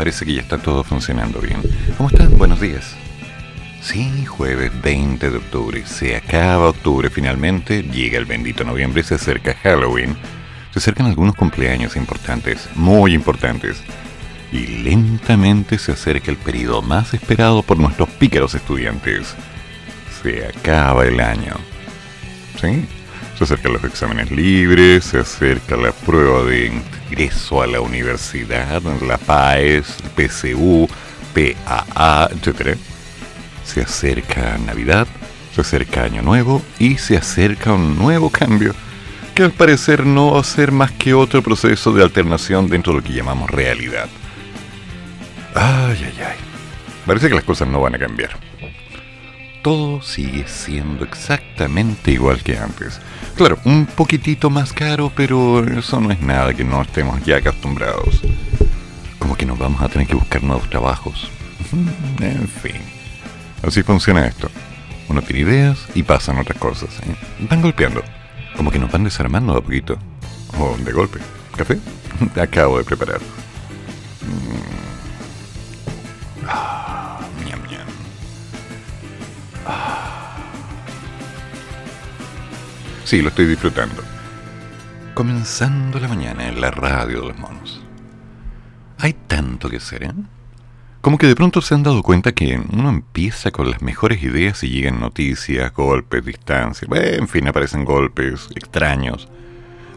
[0.00, 1.60] Parece que ya está todo funcionando bien.
[1.98, 2.38] ¿Cómo están?
[2.38, 2.96] Buenos días.
[3.82, 5.84] Sí, jueves 20 de octubre.
[5.84, 10.16] Se acaba octubre finalmente, llega el bendito noviembre y se acerca Halloween.
[10.70, 13.82] Se acercan algunos cumpleaños importantes, muy importantes.
[14.50, 19.34] Y lentamente se acerca el periodo más esperado por nuestros pícaros estudiantes.
[20.22, 21.56] Se acaba el año.
[22.58, 22.86] ¿Sí?
[23.40, 26.66] Se acercan los exámenes libres, se acerca la prueba de
[27.08, 30.86] ingreso a la universidad, la PAES, PCU,
[31.34, 32.76] PAA, etc
[33.70, 35.06] se acerca Navidad,
[35.54, 38.74] se acerca Año Nuevo y se acerca un nuevo cambio
[39.32, 42.98] que al parecer no va a ser más que otro proceso de alternación dentro de
[42.98, 44.08] lo que llamamos realidad.
[45.54, 46.36] Ay, ay, ay.
[47.06, 48.49] Parece que las cosas no van a cambiar.
[49.62, 52.98] Todo sigue siendo exactamente igual que antes.
[53.36, 58.22] Claro, un poquitito más caro, pero eso no es nada que no estemos ya acostumbrados.
[59.18, 61.30] Como que nos vamos a tener que buscar nuevos trabajos.
[62.20, 62.76] En fin.
[63.62, 64.50] Así funciona esto.
[65.08, 66.90] Uno tiene ideas y pasan otras cosas.
[67.00, 67.14] ¿eh?
[67.48, 68.02] Van golpeando.
[68.56, 69.98] Como que nos van desarmando a poquito.
[70.58, 71.18] O de golpe.
[71.56, 71.78] ¿Café?
[72.40, 73.20] Acabo de preparar.
[73.20, 74.60] Mm.
[76.46, 77.09] Ah.
[83.10, 84.04] Sí, lo estoy disfrutando.
[85.14, 87.82] Comenzando la mañana en la radio de los monos.
[88.98, 90.12] Hay tanto que hacer, ¿eh?
[91.00, 94.62] Como que de pronto se han dado cuenta que uno empieza con las mejores ideas
[94.62, 99.28] y llegan noticias, golpes, distancias, en fin, aparecen golpes extraños,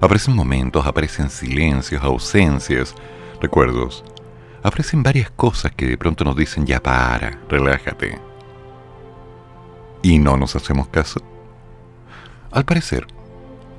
[0.01, 2.95] aparecen momentos, aparecen silencios, ausencias,
[3.39, 4.03] recuerdos,
[4.63, 8.17] aparecen varias cosas que de pronto nos dicen ya para, relájate.
[10.01, 11.21] Y no nos hacemos caso.
[12.53, 13.07] Al parecer,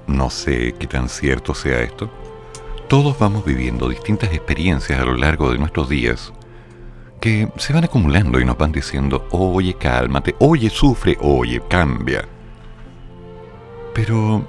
[0.09, 2.11] no sé qué tan cierto sea esto,
[2.89, 6.33] todos vamos viviendo distintas experiencias a lo largo de nuestros días
[7.21, 12.27] que se van acumulando y nos van diciendo, oye, cálmate, oye, sufre, oye, cambia.
[13.95, 14.45] Pero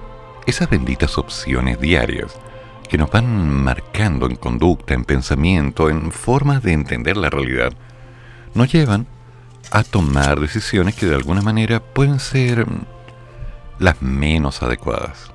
[0.47, 2.35] esas benditas opciones diarias
[2.89, 7.73] que nos van marcando en conducta, en pensamiento, en formas de entender la realidad,
[8.55, 9.05] nos llevan
[9.69, 12.65] a tomar decisiones que de alguna manera pueden ser
[13.79, 15.31] las menos adecuadas.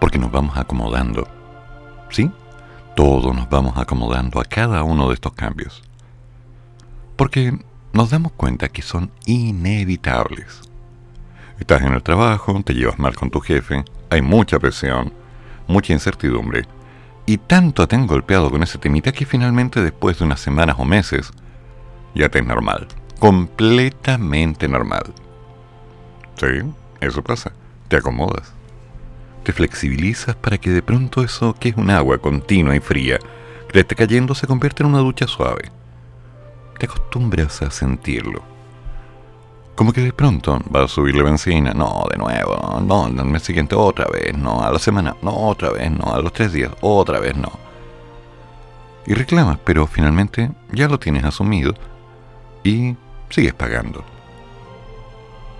[0.00, 1.26] Porque nos vamos acomodando.
[2.10, 2.30] ¿Sí?
[2.94, 5.82] Todos nos vamos acomodando a cada uno de estos cambios
[7.16, 7.58] porque
[7.92, 10.60] nos damos cuenta que son inevitables.
[11.58, 15.12] Estás en el trabajo, te llevas mal con tu jefe, hay mucha presión,
[15.66, 16.66] mucha incertidumbre,
[17.24, 20.84] y tanto te han golpeado con ese temita que finalmente después de unas semanas o
[20.84, 21.32] meses
[22.14, 22.86] ya te es normal,
[23.18, 25.04] completamente normal.
[26.36, 26.46] Sí,
[27.06, 27.52] eso pasa,
[27.88, 28.52] te acomodas,
[29.44, 33.18] te flexibilizas para que de pronto eso que es un agua continua y fría
[33.76, 35.70] que esté cayendo se convierta en una ducha suave.
[36.78, 38.42] Te acostumbras a sentirlo.
[39.74, 43.42] Como que de pronto va a subir la benzina, no, de nuevo, no, el mes
[43.42, 46.72] siguiente otra vez, no, a la semana, no, otra vez, no, a los tres días,
[46.80, 47.52] otra vez, no.
[49.06, 51.74] Y reclamas, pero finalmente ya lo tienes asumido
[52.64, 52.96] y
[53.28, 54.02] sigues pagando.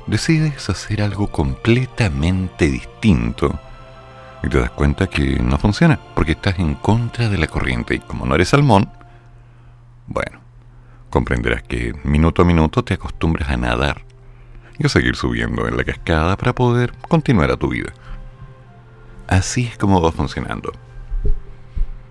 [0.07, 3.59] Decides hacer algo completamente distinto
[4.45, 7.99] y te das cuenta que no funciona porque estás en contra de la corriente y
[7.99, 8.89] como no eres salmón,
[10.07, 10.39] bueno,
[11.11, 14.03] comprenderás que minuto a minuto te acostumbras a nadar
[14.79, 17.93] y a seguir subiendo en la cascada para poder continuar a tu vida.
[19.27, 20.71] Así es como va funcionando.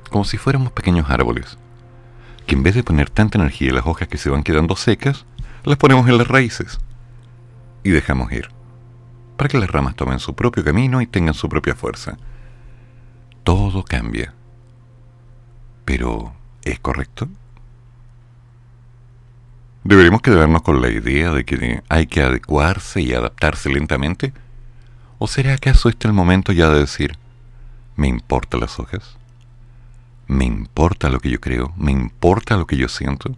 [0.09, 1.57] Como si fuéramos pequeños árboles,
[2.45, 5.25] que en vez de poner tanta energía en las hojas que se van quedando secas,
[5.63, 6.77] las ponemos en las raíces
[7.85, 8.49] y dejamos ir,
[9.37, 12.17] para que las ramas tomen su propio camino y tengan su propia fuerza.
[13.43, 14.33] Todo cambia.
[15.85, 16.33] Pero,
[16.63, 17.29] ¿es correcto?
[19.83, 24.33] ¿Deberíamos quedarnos con la idea de que hay que adecuarse y adaptarse lentamente?
[25.19, 27.19] ¿O será acaso este el momento ya de decir,
[27.95, 29.15] me importan las hojas?
[30.25, 31.71] ¿Me importa lo que yo creo?
[31.77, 33.35] ¿Me importa lo que yo siento?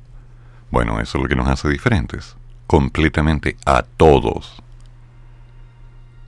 [0.71, 4.61] Bueno, eso es lo que nos hace diferentes, completamente a todos.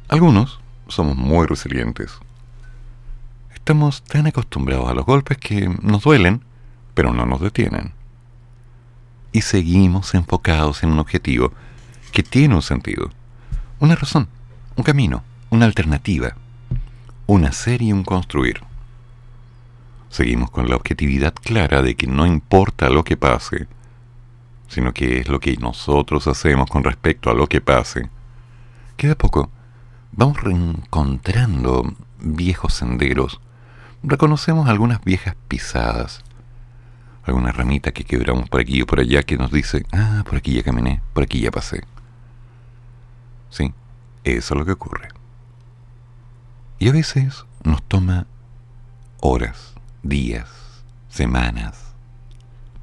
[0.08, 2.18] Algunos somos muy resilientes.
[3.54, 6.42] Estamos tan acostumbrados a los golpes que nos duelen
[7.00, 7.94] pero no nos detienen.
[9.32, 11.54] Y seguimos enfocados en un objetivo
[12.12, 13.10] que tiene un sentido,
[13.80, 14.28] una razón,
[14.76, 16.36] un camino, una alternativa,
[17.26, 18.60] un hacer y un construir.
[20.10, 23.68] Seguimos con la objetividad clara de que no importa lo que pase,
[24.70, 28.10] sino que es lo que nosotros hacemos con respecto a lo que pase,
[28.96, 29.50] que de a poco
[30.12, 33.42] vamos reencontrando viejos senderos,
[34.04, 36.24] reconocemos algunas viejas pisadas,
[37.24, 40.54] alguna ramita que quebramos por aquí o por allá que nos dice, ah, por aquí
[40.54, 41.84] ya caminé, por aquí ya pasé.
[43.50, 43.74] Sí,
[44.24, 45.10] eso es lo que ocurre.
[46.78, 48.28] Y a veces nos toma
[49.20, 49.74] horas,
[50.04, 50.48] días,
[51.10, 51.94] semanas,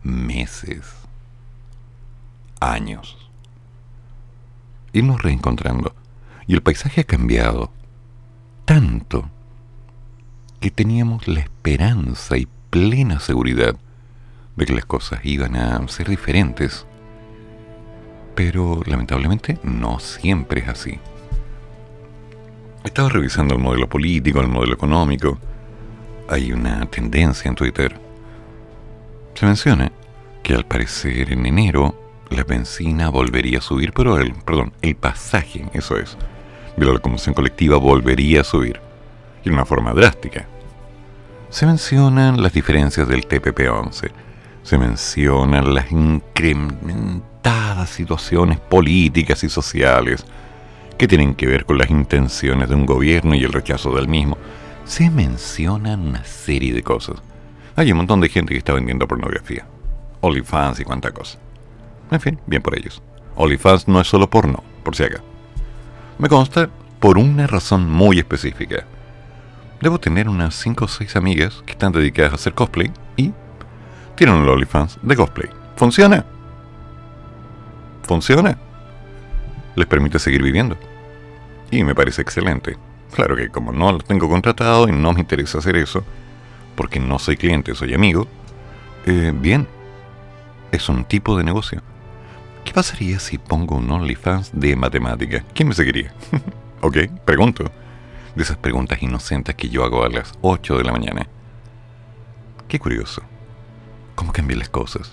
[0.03, 1.06] meses,
[2.73, 3.17] años.
[4.93, 5.95] Irnos reencontrando.
[6.47, 7.71] Y el paisaje ha cambiado
[8.65, 9.29] tanto
[10.61, 13.77] que teníamos la esperanza y plena seguridad
[14.57, 16.87] de que las cosas iban a ser diferentes.
[18.35, 20.99] Pero lamentablemente no siempre es así.
[22.85, 25.39] Estaba revisando el modelo político, el modelo económico.
[26.29, 27.99] Hay una tendencia en Twitter.
[29.35, 29.91] Se menciona
[30.43, 35.67] que al parecer en enero la benzina volvería a subir, pero el, perdón, el pasaje,
[35.73, 36.17] eso es,
[36.77, 38.81] de la locomoción colectiva volvería a subir.
[39.45, 40.47] Y de una forma drástica.
[41.51, 44.11] Se mencionan las diferencias del TPP-11.
[44.63, 50.27] Se mencionan las incrementadas situaciones políticas y sociales
[50.99, 54.37] que tienen que ver con las intenciones de un gobierno y el rechazo del mismo.
[54.85, 57.23] Se mencionan una serie de cosas.
[57.77, 59.67] Hay un montón de gente que está vendiendo pornografía.
[60.21, 61.39] OnlyFans y cuánta cosa.
[62.11, 63.03] En fin, bien por ellos.
[63.37, 65.21] OnlyFans no es solo porno, por si acá.
[66.19, 66.71] Me consta
[67.01, 68.85] por una razón muy específica.
[69.81, 73.33] Debo tener unas 5 o 6 amigas que están dedicadas a hacer cosplay y
[74.15, 75.51] tienen un OnlyFans de cosplay.
[75.77, 76.25] ¿Funciona?
[78.03, 78.57] ¿Funciona?
[79.77, 80.77] les permite seguir viviendo.
[81.71, 82.77] Y me parece excelente.
[83.15, 86.03] Claro que como no lo tengo contratado y no me interesa hacer eso,
[86.75, 88.27] porque no soy cliente, soy amigo,
[89.05, 89.69] eh, bien,
[90.73, 91.83] es un tipo de negocio.
[92.77, 95.43] ¿Qué pasaría si pongo un OnlyFans de matemática?
[95.55, 96.13] ¿Quién me seguiría?
[96.83, 97.65] ok, pregunto.
[98.35, 101.27] De esas preguntas inocentes que yo hago a las 8 de la mañana.
[102.69, 103.23] Qué curioso.
[104.15, 105.11] ¿Cómo cambian las cosas?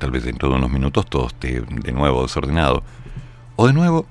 [0.00, 2.82] Tal vez dentro de unos minutos todo esté de nuevo desordenado
[3.54, 4.04] o de nuevo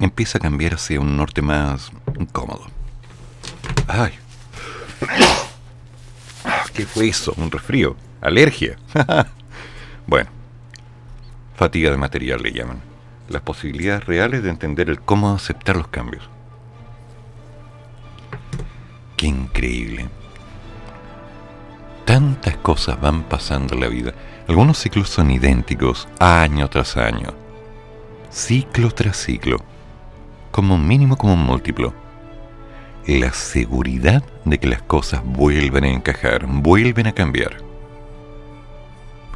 [0.00, 2.66] empieza a cambiar hacia un norte más incómodo.
[3.86, 4.14] Ay.
[6.74, 7.32] ¿Qué fue eso?
[7.36, 7.94] ¿Un resfrío?
[8.20, 8.76] ¿Alergia?
[10.08, 10.28] bueno,
[11.54, 12.80] fatiga de material le llaman.
[13.28, 16.28] Las posibilidades reales de entender el cómo aceptar los cambios.
[19.16, 20.08] Qué increíble.
[22.04, 24.12] Tantas cosas van pasando en la vida.
[24.46, 27.44] Algunos ciclos son idénticos año tras año
[28.34, 29.58] ciclo tras ciclo,
[30.50, 31.94] como mínimo como múltiplo.
[33.06, 37.58] La seguridad de que las cosas vuelven a encajar, vuelven a cambiar.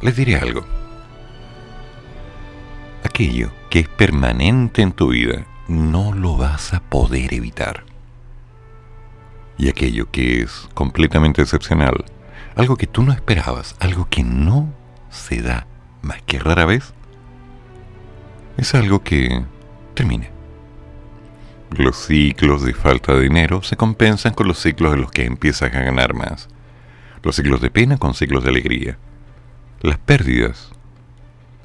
[0.01, 0.78] Les diré algo.
[3.03, 7.83] Aquello que es permanente en tu vida no lo vas a poder evitar.
[9.57, 12.05] Y aquello que es completamente excepcional,
[12.55, 14.73] algo que tú no esperabas, algo que no
[15.09, 15.67] se da
[16.01, 16.93] más que rara vez,
[18.57, 19.43] es algo que
[19.93, 20.27] termina.
[21.71, 25.73] Los ciclos de falta de dinero se compensan con los ciclos en los que empiezas
[25.73, 26.49] a ganar más.
[27.21, 28.97] Los ciclos de pena con ciclos de alegría.
[29.81, 30.71] Las pérdidas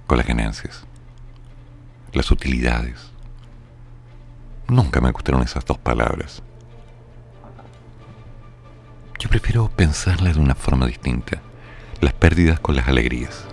[0.07, 0.87] con las ganancias.
[2.15, 3.11] Las utilidades.
[4.69, 6.43] Nunca me gustaron esas dos palabras.
[9.19, 11.43] Yo prefiero pensarlas de una forma distinta.
[12.01, 13.45] Las pérdidas con las alegrías.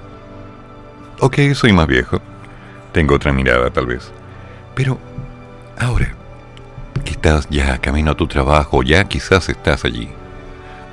[1.19, 2.21] Ok, soy más viejo
[2.91, 4.11] tengo otra mirada tal vez.
[4.75, 4.99] Pero
[5.79, 6.13] ahora
[7.05, 10.09] que estás ya camino a tu trabajo, ya quizás estás allí.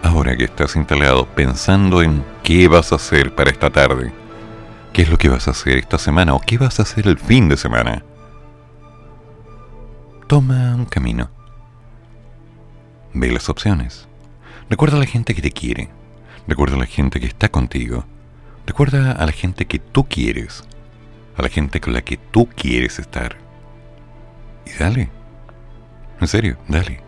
[0.03, 4.13] Ahora que estás instalado pensando en qué vas a hacer para esta tarde,
[4.99, 7.21] qué es lo que vas a hacer esta semana o qué vas a hacer el
[7.21, 8.03] fin de semana.
[10.27, 11.31] Toma un camino.
[13.15, 14.09] Ve las opciones.
[14.69, 15.89] Recuerda a la gente que te quiere.
[16.49, 18.07] Recuerda a la gente que está contigo.
[18.67, 20.65] Recuerda a la gente que tú quieres
[21.37, 23.37] a la gente con la que tú quieres estar.
[24.67, 25.11] Y dale.
[26.21, 27.01] En serio, dale.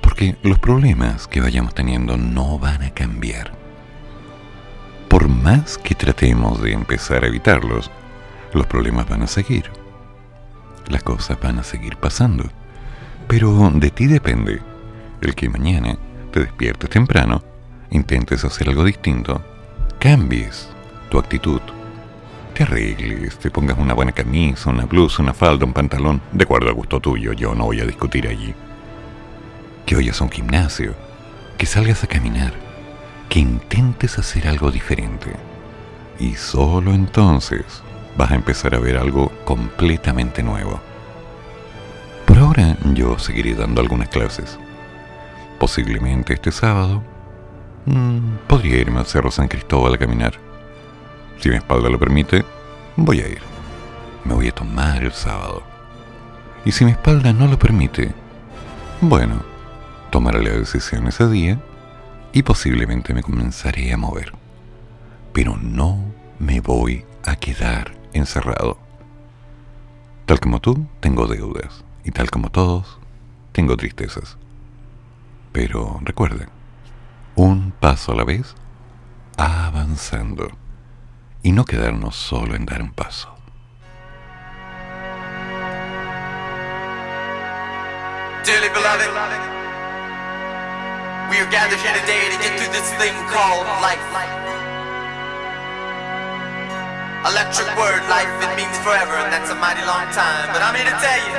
[0.00, 3.63] Porque los problemas que vayamos teniendo no van a cambiar.
[5.14, 7.88] Por más que tratemos de empezar a evitarlos,
[8.52, 9.70] los problemas van a seguir.
[10.88, 12.42] Las cosas van a seguir pasando.
[13.28, 14.60] Pero de ti depende
[15.20, 15.96] el que mañana
[16.32, 17.44] te despiertes temprano
[17.90, 19.40] intentes hacer algo distinto,
[20.00, 20.68] cambies
[21.10, 21.60] tu actitud,
[22.52, 26.70] te arregles, te pongas una buena camisa, una blusa, una falda, un pantalón, de acuerdo
[26.70, 28.52] al gusto tuyo, yo no voy a discutir allí.
[29.86, 30.96] Que vayas a un gimnasio,
[31.56, 32.63] que salgas a caminar,
[33.28, 35.32] que intentes hacer algo diferente.
[36.18, 37.64] Y solo entonces
[38.16, 40.80] vas a empezar a ver algo completamente nuevo.
[42.26, 44.58] Por ahora yo seguiré dando algunas clases.
[45.58, 47.02] Posiblemente este sábado
[47.86, 50.34] mmm, podría irme al Cerro San Cristóbal a caminar.
[51.40, 52.44] Si mi espalda lo permite,
[52.96, 53.40] voy a ir.
[54.24, 55.62] Me voy a tomar el sábado.
[56.64, 58.14] Y si mi espalda no lo permite,
[59.00, 59.42] bueno,
[60.10, 61.58] tomaré la decisión ese día
[62.34, 64.32] y posiblemente me comenzaré a mover.
[65.32, 66.04] Pero no
[66.40, 68.76] me voy a quedar encerrado.
[70.26, 71.84] Tal como tú, tengo deudas.
[72.04, 72.98] Y tal como todos,
[73.52, 74.36] tengo tristezas.
[75.52, 76.48] Pero recuerden,
[77.36, 78.56] un paso a la vez,
[79.36, 80.50] avanzando.
[81.44, 83.32] Y no quedarnos solo en dar un paso.
[91.30, 94.00] We are gathered here today to get through this thing called life.
[97.24, 100.52] Electric word, life, it means forever, and that's a mighty long time.
[100.52, 101.32] But I'm here to tell you,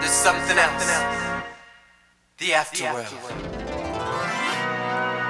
[0.00, 0.88] there's something else.
[2.38, 3.12] The afterworld.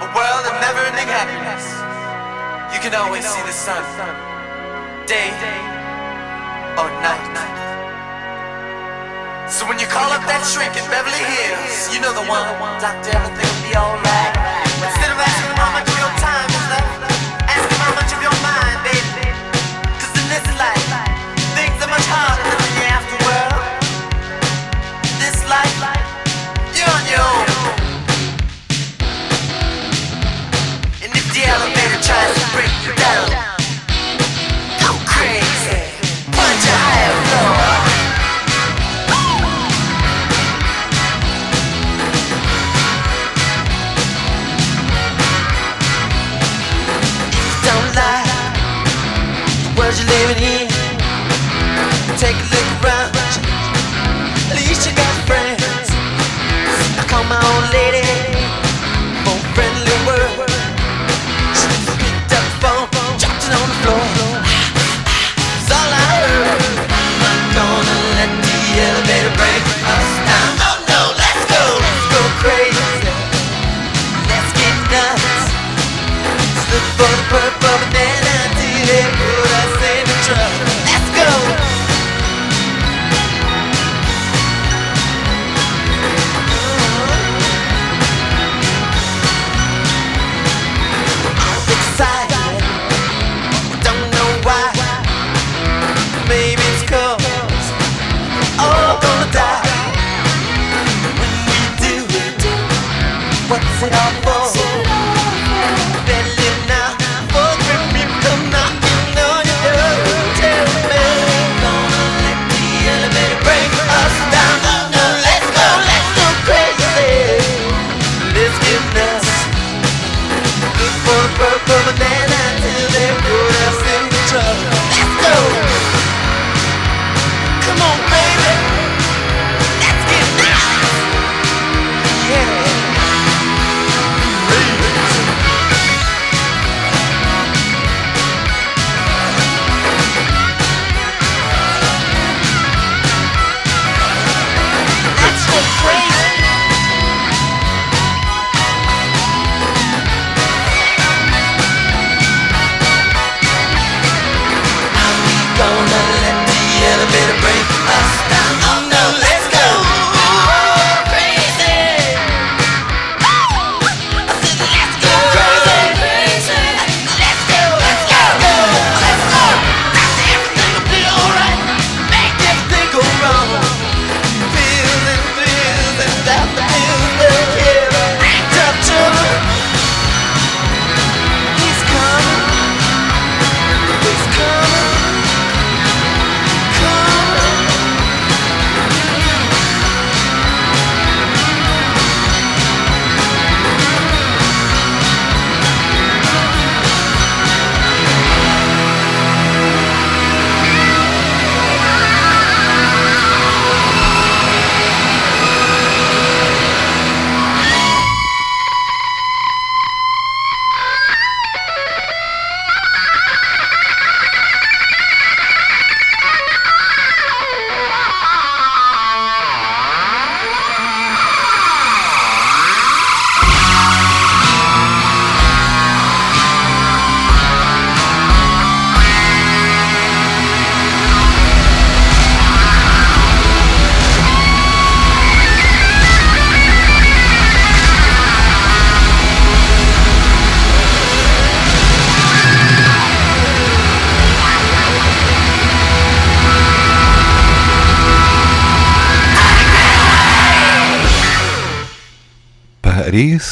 [0.00, 1.66] A world of never-ending happiness.
[2.72, 3.82] You can always see the sun,
[5.06, 5.34] day
[6.78, 7.69] or night.
[9.50, 12.54] So when you call up that shrink in Beverly Hills, you know the one.
[12.78, 14.34] Doctor, everything will be alright.
[14.78, 17.02] Instead of asking how much of your time is left,
[17.50, 19.26] ask him how much of your mind, baby.
[19.98, 20.86] Cause in this life,
[21.58, 23.58] things are much harder than in the afterworld.
[25.18, 25.82] This life,
[26.70, 27.50] you're on your own.
[31.02, 33.39] And if the elevator tries to break you down,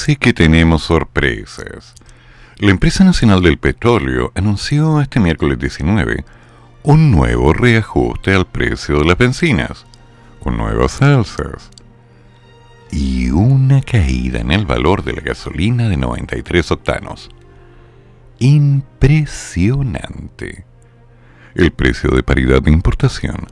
[0.08, 1.92] Parece que tenemos sorpresas.
[2.56, 6.24] La empresa nacional del petróleo anunció este miércoles 19
[6.82, 9.84] un nuevo reajuste al precio de las bencinas,
[10.42, 11.68] con nuevas alzas
[12.90, 17.28] y una caída en el valor de la gasolina de 93 octanos.
[18.38, 20.64] Impresionante.
[21.54, 23.46] El precio de paridad de importación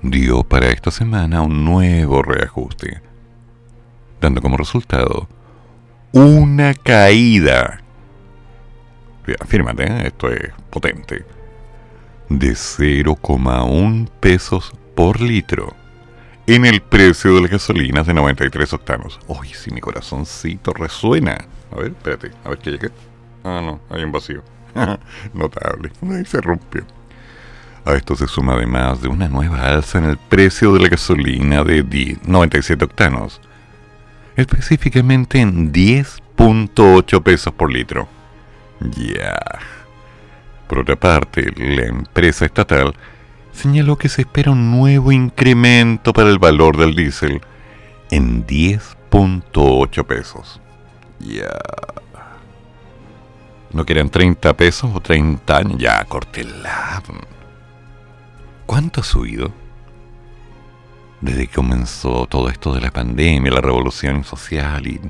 [0.00, 3.02] dio para esta semana un nuevo reajuste,
[4.18, 5.28] dando como resultado
[6.12, 7.80] una caída.
[9.38, 10.06] Afírmate, ¿eh?
[10.06, 11.24] esto es potente.
[12.28, 15.74] De 0,1 pesos por litro
[16.46, 19.20] en el precio de las gasolinas de 93 octanos.
[19.28, 21.38] Uy, si mi corazoncito resuena.
[21.70, 22.90] A ver, espérate, a ver qué llega.
[23.44, 24.42] Ah, no, hay un vacío.
[25.34, 25.92] Notable.
[26.02, 26.84] Ahí se rompió.
[27.84, 31.64] A esto se suma además de una nueva alza en el precio de la gasolina
[31.64, 33.40] de 97 octanos,
[34.40, 38.08] específicamente en 10.8 pesos por litro.
[38.80, 39.38] Ya.
[40.68, 42.94] Por otra parte, la empresa estatal
[43.52, 47.40] señaló que se espera un nuevo incremento para el valor del diésel
[48.10, 50.60] en 10.8 pesos.
[51.18, 51.58] Ya.
[53.72, 55.78] ¿No quieren 30 pesos o 30 años?
[55.78, 57.02] Ya, cortela.
[58.66, 59.52] ¿Cuánto ha subido?
[61.20, 65.00] Desde que comenzó todo esto de la pandemia, la revolución social y...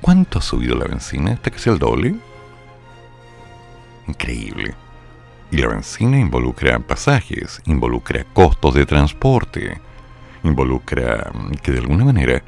[0.00, 1.32] ¿Cuánto ha subido la benzina?
[1.32, 2.14] ¿Está sea el doble?
[4.06, 4.74] Increíble.
[5.50, 9.80] Y la benzina involucra pasajes, involucra costos de transporte,
[10.42, 12.42] involucra que de alguna manera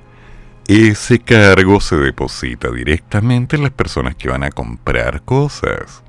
[0.66, 6.02] ese cargo se deposita directamente en las personas que van a comprar cosas.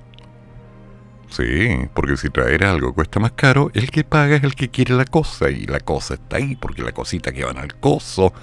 [1.30, 4.94] Sí, porque si traer algo cuesta más caro, el que paga es el que quiere
[4.94, 8.34] la cosa y la cosa está ahí porque la cosita que van al coso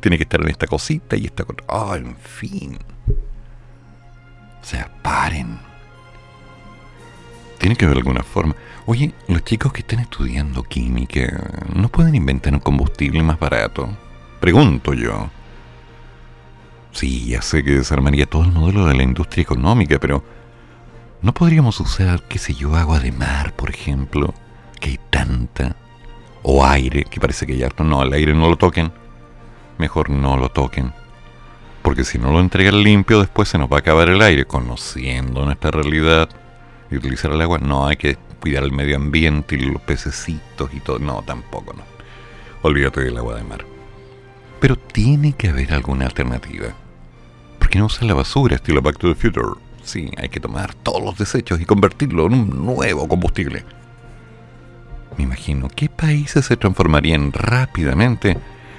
[0.00, 1.58] tiene que estar en esta cosita y esta cosa.
[1.68, 2.78] Ah, en fin.
[4.60, 5.58] O sea, paren.
[7.58, 8.54] Tiene que haber alguna forma.
[8.86, 13.88] Oye, los chicos que están estudiando química, ¿no pueden inventar un combustible más barato?
[14.40, 15.30] Pregunto yo.
[16.92, 20.22] Sí, ya sé que desarmaría todo el modelo de la industria económica, pero
[21.24, 24.34] ¿no podríamos usar, qué sé yo, agua de mar, por ejemplo?
[24.78, 25.74] Que hay tanta.
[26.42, 28.92] O aire, que parece que ya No, el aire no lo toquen.
[29.78, 30.92] Mejor no lo toquen.
[31.80, 35.46] Porque si no lo entregan limpio, después se nos va a acabar el aire, conociendo
[35.46, 36.28] nuestra realidad
[36.90, 37.58] y utilizar el agua.
[37.58, 40.98] No, hay que cuidar el medio ambiente y los pececitos y todo.
[40.98, 41.84] No, tampoco, no.
[42.60, 43.64] Olvídate del agua de mar.
[44.60, 46.66] Pero tiene que haber alguna alternativa.
[47.58, 49.63] ¿Por qué no usar la basura estilo Back to the Future?
[49.84, 53.64] Sí, hay que tomar todos los desechos y convertirlo en un nuevo combustible.
[55.16, 58.36] Me imagino qué países se transformarían rápidamente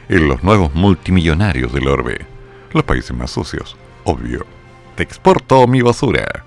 [0.10, 2.26] en los nuevos multimillonarios del orbe.
[2.74, 4.46] Los países más sucios, obvio.
[4.96, 6.44] Te exporto mi basura.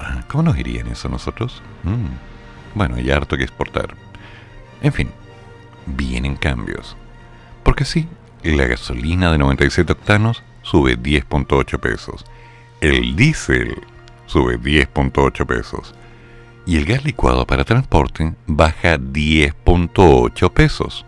[0.00, 1.62] Ah, ¿Cómo nos irían eso nosotros?
[1.84, 2.76] Mm.
[2.76, 3.94] Bueno, hay harto que exportar.
[4.82, 5.10] En fin,
[5.86, 6.96] vienen cambios.
[7.62, 8.08] Porque sí,
[8.42, 12.24] la gasolina de 97 octanos sube 10.8 pesos.
[12.80, 13.82] El diésel
[14.26, 15.94] sube 10.8 pesos.
[16.66, 21.06] Y el gas licuado para transporte baja 10.8 pesos.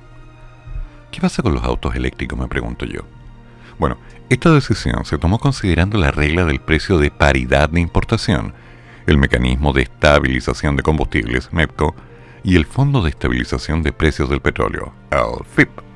[1.10, 2.38] ¿Qué pasa con los autos eléctricos?
[2.38, 3.02] Me pregunto yo.
[3.78, 3.98] Bueno,
[4.30, 8.54] esta decisión se tomó considerando la regla del precio de paridad de importación,
[9.06, 11.94] el Mecanismo de Estabilización de Combustibles, MEPCO,
[12.44, 15.87] y el Fondo de Estabilización de Precios del Petróleo, el FIP.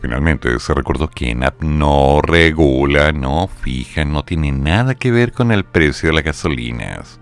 [0.00, 5.52] Finalmente se recordó que ENAP no regula, no fija, no tiene nada que ver con
[5.52, 7.20] el precio de las gasolinas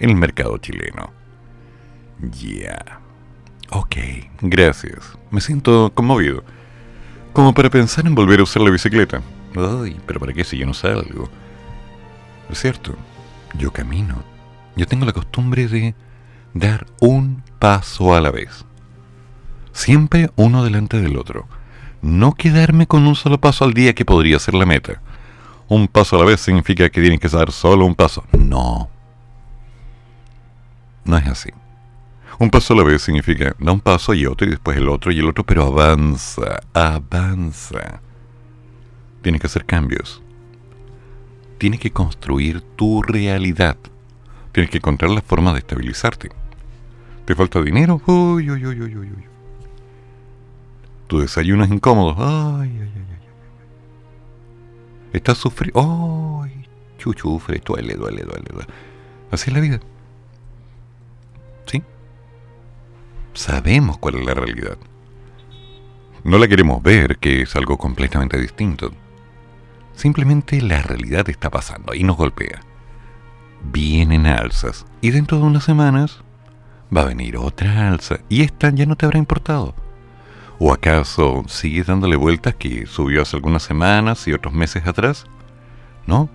[0.00, 1.12] en el mercado chileno.
[2.20, 3.00] Ya.
[3.70, 3.96] Ok,
[4.40, 5.16] gracias.
[5.30, 6.42] Me siento conmovido.
[7.32, 9.22] Como para pensar en volver a usar la bicicleta.
[9.54, 11.28] Ay, pero ¿para qué si yo no salgo?
[12.50, 12.94] Es cierto,
[13.54, 14.22] yo camino.
[14.74, 15.94] Yo tengo la costumbre de
[16.54, 18.64] dar un paso a la vez.
[19.72, 21.46] Siempre uno delante del otro.
[22.02, 25.00] No quedarme con un solo paso al día que podría ser la meta.
[25.68, 28.24] Un paso a la vez significa que tienes que dar solo un paso.
[28.38, 28.88] No.
[31.04, 31.50] No es así.
[32.38, 35.10] Un paso a la vez significa da un paso y otro y después el otro
[35.10, 38.00] y el otro, pero avanza, avanza.
[39.22, 40.22] Tienes que hacer cambios
[41.58, 43.76] tienes que construir tu realidad.
[44.52, 46.30] Tienes que encontrar la forma de estabilizarte.
[47.24, 48.00] ¿Te falta dinero?
[48.06, 49.35] Uy, uy, uy, uy, uy.
[51.06, 52.14] Tu desayuno es incómodo.
[52.18, 53.28] Ay, ay, ay, ay.
[55.12, 56.42] Estás sufriendo.
[56.42, 56.66] Ay,
[56.98, 58.66] chuchufre, duele, duele, duele.
[59.30, 59.80] Así es la vida.
[61.66, 61.82] ¿Sí?
[63.34, 64.78] Sabemos cuál es la realidad.
[66.24, 68.90] No la queremos ver, que es algo completamente distinto
[69.96, 72.60] Simplemente la realidad está pasando y nos golpea.
[73.72, 76.22] Vienen alzas y dentro de unas semanas
[76.94, 79.74] va a venir otra alza y esta ya no te habrá importado.
[80.58, 85.26] ¿O acaso sigues dándole vueltas que subió hace algunas semanas y otros meses atrás?
[86.06, 86.30] ¿No?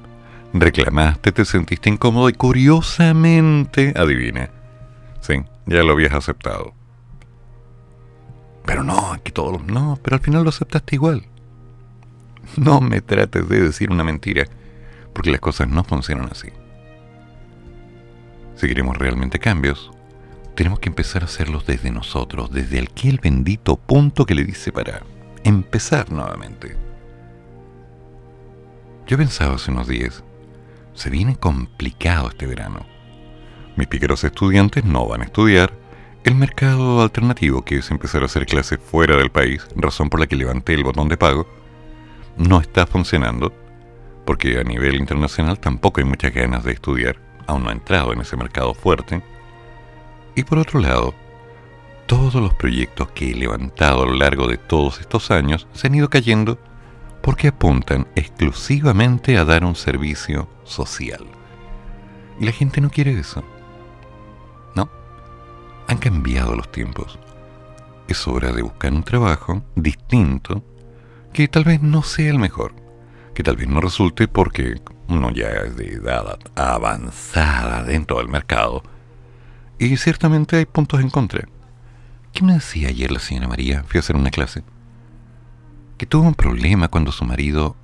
[0.53, 4.49] Reclamaste, te sentiste incómodo y curiosamente, adivina.
[5.21, 6.73] Sí, ya lo habías aceptado.
[8.65, 9.59] Pero no, aquí todo...
[9.65, 11.25] No, pero al final lo aceptaste igual.
[12.57, 14.45] No me trates de decir una mentira,
[15.13, 16.49] porque las cosas no funcionan así.
[18.55, 19.91] Si queremos realmente cambios,
[20.55, 25.01] tenemos que empezar a hacerlos desde nosotros, desde aquel bendito punto que le dice para
[25.43, 26.75] empezar nuevamente.
[29.07, 30.23] Yo pensaba hace unos días,
[30.93, 32.85] se viene complicado este verano.
[33.75, 35.73] Mis piqueros estudiantes no van a estudiar.
[36.23, 40.27] El mercado alternativo, que es empezar a hacer clases fuera del país, razón por la
[40.27, 41.47] que levanté el botón de pago,
[42.37, 43.53] no está funcionando,
[44.25, 48.21] porque a nivel internacional tampoco hay muchas ganas de estudiar, aún no ha entrado en
[48.21, 49.23] ese mercado fuerte.
[50.35, 51.13] Y por otro lado,
[52.05, 55.95] todos los proyectos que he levantado a lo largo de todos estos años se han
[55.95, 56.57] ido cayendo
[57.21, 61.25] porque apuntan exclusivamente a dar un servicio social.
[62.39, 63.43] Y la gente no quiere eso.
[64.75, 64.89] No.
[65.87, 67.19] Han cambiado los tiempos.
[68.07, 70.63] Es hora de buscar un trabajo distinto
[71.31, 72.73] que tal vez no sea el mejor,
[73.33, 78.83] que tal vez no resulte porque uno ya es de edad avanzada dentro del mercado
[79.81, 81.47] y ciertamente hay puntos en contra.
[82.33, 83.83] ¿Qué me decía ayer la señora María?
[83.87, 84.63] Fui a hacer una clase.
[85.97, 87.75] Que tuvo un problema cuando su marido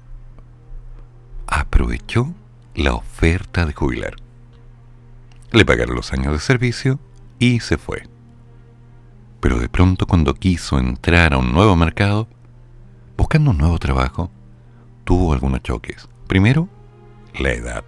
[1.48, 2.36] aprovechó
[2.76, 4.16] la oferta de jubilar.
[5.52, 7.00] Le pagaron los años de servicio
[7.40, 8.04] y se fue.
[9.40, 12.28] Pero de pronto cuando quiso entrar a un nuevo mercado,
[13.18, 14.30] buscando un nuevo trabajo,
[15.04, 16.08] tuvo algunos choques.
[16.28, 16.70] Primero,
[17.40, 17.84] la edad.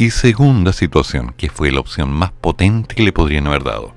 [0.00, 3.92] Y segunda situación, que fue la opción más potente que le podrían haber dado.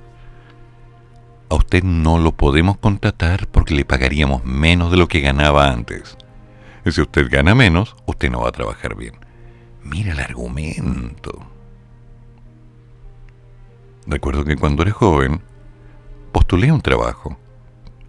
[1.48, 6.18] A usted no lo podemos contratar porque le pagaríamos menos de lo que ganaba antes.
[6.84, 9.13] Y si usted gana menos, usted no va a trabajar bien.
[9.82, 11.39] Mira el argumento.
[14.06, 15.39] Recuerdo que cuando era joven,
[16.34, 17.38] postulé un trabajo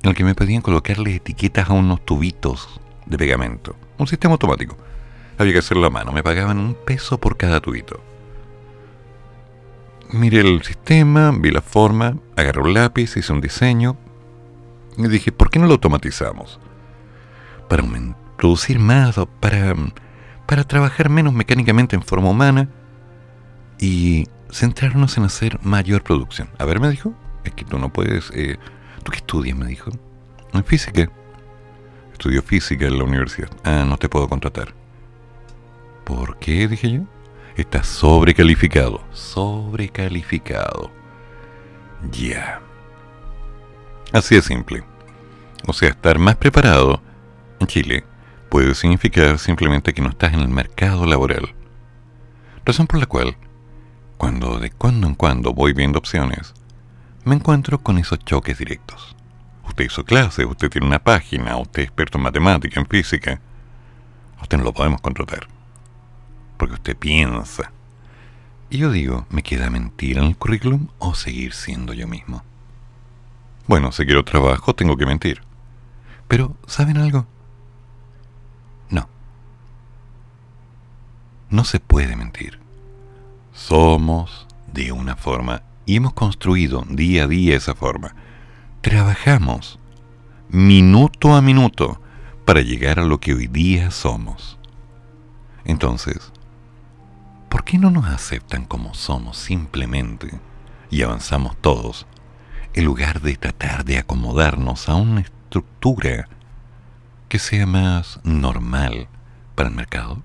[0.02, 3.76] en el que me pedían colocarle etiquetas a unos tubitos de pegamento.
[3.98, 4.76] Un sistema automático.
[5.38, 6.12] Había que hacerlo a mano.
[6.12, 8.00] Me pagaban un peso por cada tubito.
[10.12, 13.96] Miré el sistema, vi la forma, agarré un lápiz, hice un diseño
[14.96, 16.60] y dije, ¿por qué no lo automatizamos?
[17.68, 17.82] Para
[18.36, 19.74] producir más, para,
[20.46, 22.68] para trabajar menos mecánicamente en forma humana
[23.80, 26.48] y centrarnos en hacer mayor producción.
[26.58, 27.12] A ver, me dijo,
[27.44, 28.30] es que tú no puedes...
[28.34, 28.56] Eh,
[29.02, 29.56] ¿Tú qué estudias?
[29.56, 29.90] Me dijo.
[30.52, 31.10] En física.
[32.12, 33.50] Estudio física en la universidad.
[33.64, 34.72] Ah, no te puedo contratar.
[36.04, 36.68] ¿Por qué?
[36.68, 37.00] Dije yo.
[37.56, 39.02] Estás sobrecalificado.
[39.12, 40.90] Sobrecalificado.
[42.10, 42.60] Ya.
[44.12, 44.84] Así de simple.
[45.66, 47.00] O sea, estar más preparado
[47.60, 48.04] en Chile
[48.50, 51.54] puede significar simplemente que no estás en el mercado laboral.
[52.66, 53.36] Razón por la cual,
[54.18, 56.54] cuando de cuando en cuando voy viendo opciones,
[57.24, 59.16] me encuentro con esos choques directos.
[59.66, 63.40] Usted hizo clases, usted tiene una página, usted es experto en matemática, en física.
[64.42, 65.53] usted no lo podemos contratar
[66.56, 67.72] porque usted piensa.
[68.70, 72.42] Y yo digo, ¿me queda mentir en el currículum o seguir siendo yo mismo?
[73.66, 75.42] Bueno, si quiero trabajo, tengo que mentir.
[76.28, 77.26] Pero, ¿saben algo?
[78.90, 79.08] No.
[81.50, 82.58] No se puede mentir.
[83.52, 88.14] Somos de una forma y hemos construido día a día esa forma.
[88.80, 89.78] Trabajamos
[90.48, 92.00] minuto a minuto
[92.44, 94.58] para llegar a lo que hoy día somos.
[95.64, 96.32] Entonces,
[97.54, 100.40] ¿por qué no nos aceptan como somos simplemente
[100.90, 102.04] y avanzamos todos,
[102.72, 106.26] en lugar de tratar de acomodarnos a una estructura
[107.28, 109.06] que sea más normal
[109.54, 110.20] para el mercado?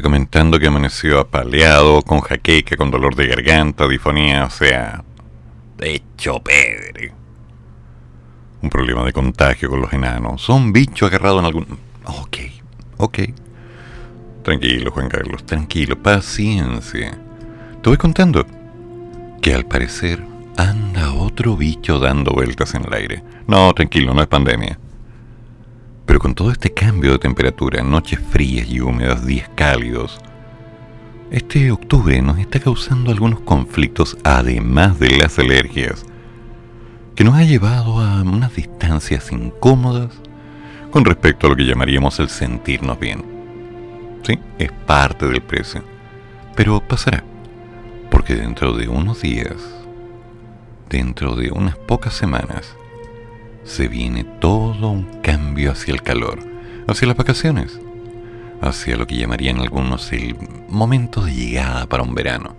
[0.00, 5.04] Está comentando que amaneció apaleado, con jaqueca, con dolor de garganta, difonía, o sea,
[5.78, 7.12] hecho pedre.
[8.62, 10.48] Un problema de contagio con los enanos.
[10.48, 11.66] Un bicho agarrado en algún...
[12.06, 12.38] Ok,
[12.96, 13.18] ok.
[14.42, 17.18] Tranquilo, Juan Carlos, tranquilo, paciencia.
[17.82, 18.46] Te voy contando
[19.42, 20.24] que al parecer
[20.56, 23.22] anda otro bicho dando vueltas en el aire.
[23.46, 24.78] No, tranquilo, no es pandemia.
[26.10, 30.18] Pero con todo este cambio de temperatura, noches frías y húmedas, días cálidos,
[31.30, 36.04] este octubre nos está causando algunos conflictos además de las alergias,
[37.14, 40.10] que nos ha llevado a unas distancias incómodas
[40.90, 43.24] con respecto a lo que llamaríamos el sentirnos bien.
[44.24, 45.84] Sí, es parte del precio,
[46.56, 47.22] pero pasará,
[48.10, 49.54] porque dentro de unos días,
[50.88, 52.74] dentro de unas pocas semanas,
[53.64, 56.38] se viene todo un cambio hacia el calor,
[56.86, 57.78] hacia las vacaciones,
[58.60, 60.36] hacia lo que llamarían algunos el
[60.68, 62.56] momento de llegada para un verano.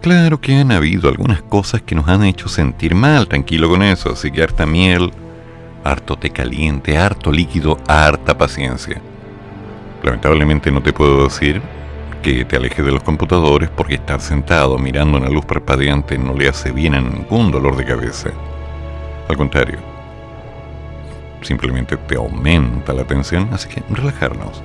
[0.00, 4.12] Claro que han habido algunas cosas que nos han hecho sentir mal, tranquilo con eso,
[4.12, 5.10] así que harta miel,
[5.84, 9.00] harto té caliente, harto líquido, harta paciencia.
[10.02, 11.60] Lamentablemente no te puedo decir
[12.22, 16.48] que te alejes de los computadores porque estar sentado mirando una luz parpadeante no le
[16.48, 18.30] hace bien a ningún dolor de cabeza.
[19.30, 19.78] Al contrario,
[21.42, 24.60] simplemente te aumenta la tensión, así que relajarnos.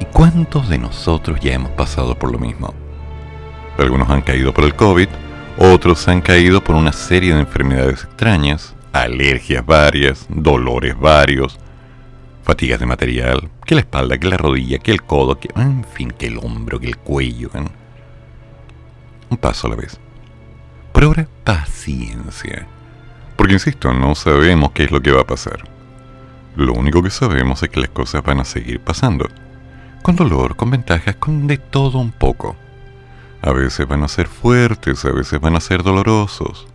[0.00, 2.74] ¿Y cuántos de nosotros ya hemos pasado por lo mismo?
[3.78, 5.08] Algunos han caído por el COVID,
[5.56, 11.58] otros han caído por una serie de enfermedades extrañas, alergias varias, dolores varios,
[12.42, 16.10] fatigas de material, que la espalda, que la rodilla, que el codo, que en fin,
[16.10, 17.48] que el hombro, que el cuello.
[19.30, 19.98] Un paso a la vez.
[20.92, 22.66] Por ahora, paciencia.
[23.36, 25.64] Porque insisto, no sabemos qué es lo que va a pasar.
[26.56, 29.28] Lo único que sabemos es que las cosas van a seguir pasando.
[30.02, 32.56] Con dolor, con ventajas, con de todo un poco.
[33.40, 36.66] A veces van a ser fuertes, a veces van a ser dolorosos.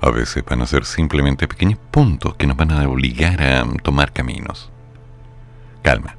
[0.00, 4.12] A veces van a ser simplemente pequeños puntos que nos van a obligar a tomar
[4.12, 4.70] caminos.
[5.82, 6.16] Calma.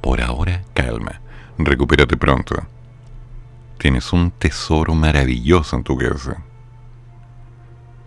[0.00, 1.20] Por ahora, calma.
[1.58, 2.56] Recupérate pronto.
[3.78, 6.42] Tienes un tesoro maravilloso en tu casa.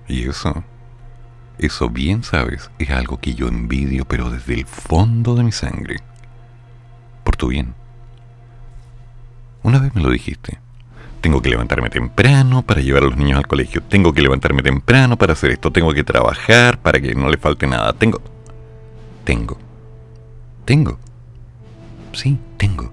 [0.07, 0.63] Y eso,
[1.57, 5.97] eso bien sabes, es algo que yo envidio, pero desde el fondo de mi sangre.
[7.23, 7.73] Por tu bien.
[9.63, 10.59] Una vez me lo dijiste.
[11.21, 13.81] Tengo que levantarme temprano para llevar a los niños al colegio.
[13.81, 15.71] Tengo que levantarme temprano para hacer esto.
[15.71, 17.93] Tengo que trabajar para que no le falte nada.
[17.93, 18.21] Tengo...
[19.23, 19.57] Tengo.
[20.65, 20.99] Tengo.
[22.13, 22.91] Sí, tengo.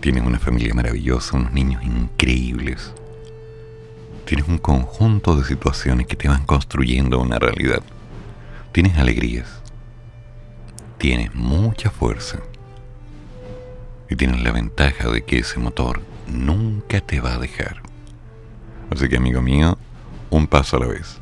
[0.00, 2.92] Tienes una familia maravillosa, unos niños increíbles
[4.26, 7.80] Tienes un conjunto de situaciones que te van construyendo una realidad.
[8.72, 9.62] Tienes alegrías.
[10.98, 12.40] Tienes mucha fuerza.
[14.10, 17.82] Y tienes la ventaja de que ese motor nunca te va a dejar.
[18.90, 19.78] Así que amigo mío,
[20.30, 21.18] un paso a la vez.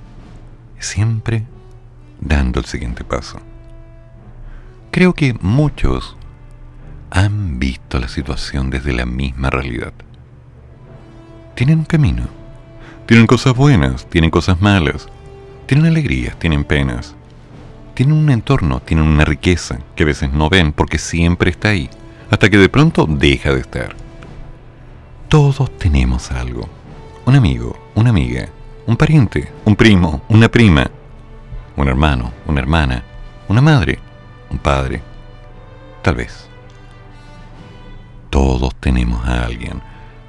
[0.78, 1.44] Siempre
[2.22, 3.38] dando el siguiente paso.
[4.90, 6.16] Creo que muchos
[7.10, 9.92] han visto la situación desde la misma realidad.
[11.54, 12.43] Tienen un camino
[13.06, 15.08] tienen cosas buenas, tienen cosas malas,
[15.66, 17.14] tienen alegrías, tienen penas,
[17.92, 21.90] tienen un entorno, tienen una riqueza que a veces no ven porque siempre está ahí,
[22.30, 23.94] hasta que de pronto deja de estar.
[25.28, 26.66] Todos tenemos algo.
[27.26, 28.48] Un amigo, una amiga,
[28.86, 30.90] un pariente, un primo, una prima,
[31.76, 33.02] un hermano, una hermana,
[33.48, 33.98] una madre,
[34.50, 35.02] un padre,
[36.00, 36.48] tal vez.
[38.30, 39.82] Todos tenemos a alguien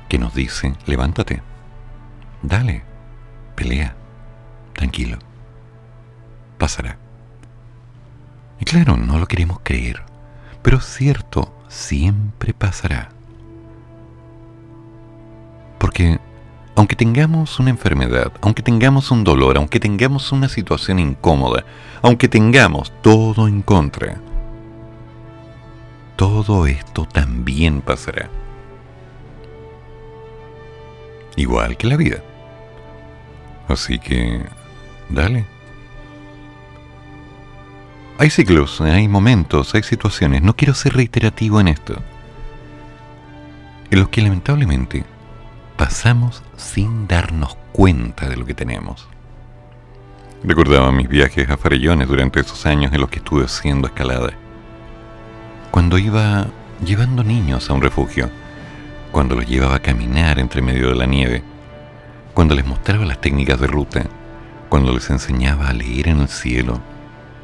[0.09, 1.54] que nos dice, levántate
[2.47, 2.83] Dale,
[3.55, 3.95] pelea,
[4.73, 5.17] tranquilo.
[6.59, 6.99] Pasará.
[8.59, 10.03] Y claro, no lo queremos creer,
[10.61, 13.09] pero cierto, siempre pasará.
[15.79, 16.19] Porque
[16.75, 21.65] aunque tengamos una enfermedad, aunque tengamos un dolor, aunque tengamos una situación incómoda,
[22.03, 24.21] aunque tengamos todo en contra,
[26.15, 28.29] todo esto también pasará.
[31.35, 32.21] Igual que la vida.
[33.67, 34.41] Así que,
[35.09, 35.45] dale.
[38.17, 42.01] Hay ciclos, hay momentos, hay situaciones, no quiero ser reiterativo en esto,
[43.91, 45.03] en los que lamentablemente
[45.75, 49.09] pasamos sin darnos cuenta de lo que tenemos.
[50.43, 54.31] Recordaba mis viajes a Farellones durante esos años en los que estuve haciendo escalada.
[55.71, 56.47] Cuando iba
[56.85, 58.29] llevando niños a un refugio,
[59.11, 61.43] cuando los llevaba a caminar entre medio de la nieve,
[62.35, 64.03] cuando les mostraba las técnicas de ruta,
[64.67, 66.81] cuando les enseñaba a leer en el cielo,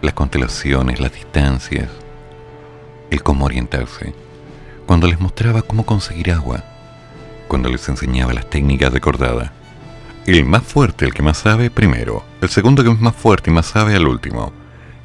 [0.02, 1.90] las constelaciones, las distancias,
[3.10, 4.14] el cómo orientarse,
[4.86, 6.66] cuando les mostraba cómo conseguir agua,
[7.48, 9.54] cuando les enseñaba las técnicas de cordada.
[10.26, 12.26] El más fuerte, el que más sabe, primero.
[12.42, 14.52] El segundo que es más fuerte y más sabe, al último.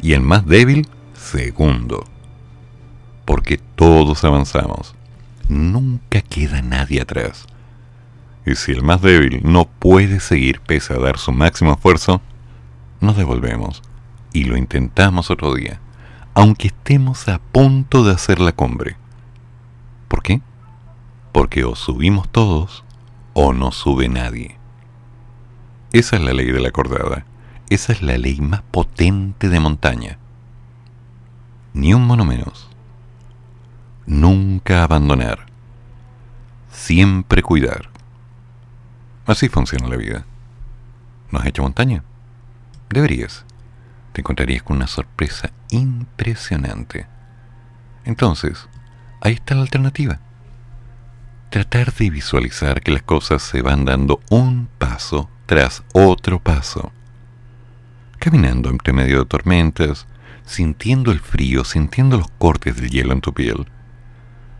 [0.02, 2.04] Y el más débil, segundo.
[3.24, 4.96] Porque todos avanzamos.
[5.48, 7.46] Nunca queda nadie atrás.
[8.46, 12.22] Y si el más débil no puede seguir pese a dar su máximo esfuerzo,
[13.00, 13.82] nos devolvemos
[14.32, 15.80] y lo intentamos otro día,
[16.32, 18.96] aunque estemos a punto de hacer la cumbre.
[20.06, 20.40] ¿Por qué?
[21.32, 22.84] Porque o subimos todos
[23.34, 24.56] o no sube nadie.
[25.92, 27.26] Esa es la ley de la cordada.
[27.68, 30.18] Esa es la ley más potente de montaña.
[31.74, 32.68] Ni un mono menos.
[34.06, 35.46] Nunca abandonar.
[36.70, 37.95] Siempre cuidar.
[39.26, 40.24] Así funciona la vida.
[41.30, 42.04] ¿No has hecho montaña?
[42.88, 43.44] Deberías.
[44.12, 47.06] Te encontrarías con una sorpresa impresionante.
[48.04, 48.68] Entonces,
[49.20, 50.20] ahí está la alternativa.
[51.50, 56.92] Tratar de visualizar que las cosas se van dando un paso tras otro paso.
[58.18, 60.06] Caminando entre medio de tormentas,
[60.44, 63.66] sintiendo el frío, sintiendo los cortes del hielo en tu piel,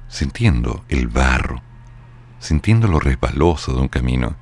[0.08, 1.62] sintiendo el barro,
[2.40, 4.36] sintiendo lo resbaloso de un camino,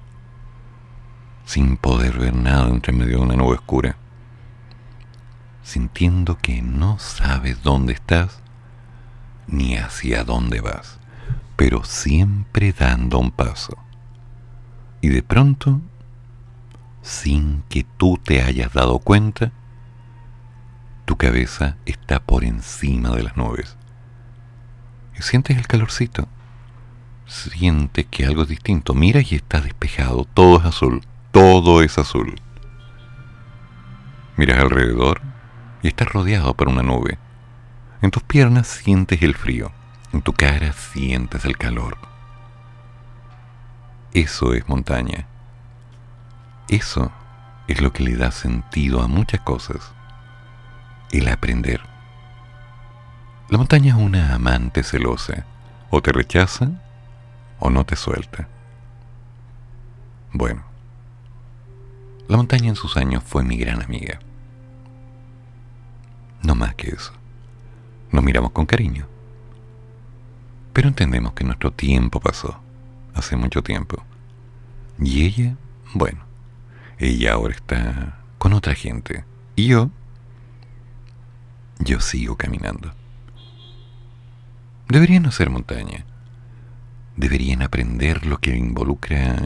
[1.45, 3.97] sin poder ver nada entre medio de una nube oscura,
[5.62, 8.40] sintiendo que no sabes dónde estás
[9.47, 10.99] ni hacia dónde vas,
[11.57, 13.76] pero siempre dando un paso.
[15.01, 15.80] Y de pronto,
[17.03, 19.53] sin que tú te hayas dado cuenta,
[21.05, 23.76] tu cabeza está por encima de las nubes.
[25.18, 26.26] Y sientes el calorcito.
[27.26, 28.95] Sientes que algo es distinto.
[28.95, 30.24] Mira y está despejado.
[30.24, 31.03] Todo es azul.
[31.35, 32.41] Todo es azul.
[34.37, 35.20] Miras alrededor
[35.82, 37.18] y estás rodeado por una nube.
[38.03, 39.72] En tus piernas sientes el frío.
[40.12, 41.99] En tu cara sientes el calor.
[44.12, 45.26] Eso es montaña.
[46.68, 47.11] Eso
[47.66, 49.93] es lo que le da sentido a muchas cosas.
[51.11, 51.80] El aprender.
[53.49, 55.45] La montaña es una amante celosa.
[55.91, 56.70] O te rechaza
[57.59, 58.47] o no te suelta.
[60.32, 60.74] Bueno,
[62.29, 64.18] la montaña en sus años fue mi gran amiga.
[66.43, 67.12] No más que eso.
[68.11, 69.07] Nos miramos con cariño.
[70.72, 72.61] Pero entendemos que nuestro tiempo pasó.
[73.14, 74.03] Hace mucho tiempo.
[74.99, 75.57] Y ella,
[75.93, 76.25] bueno,
[76.99, 79.25] ella ahora está con otra gente.
[79.57, 79.91] Y yo,
[81.79, 82.93] yo sigo caminando.
[84.89, 86.05] Deberían ser montaña.
[87.16, 89.37] Deberían aprender lo que involucra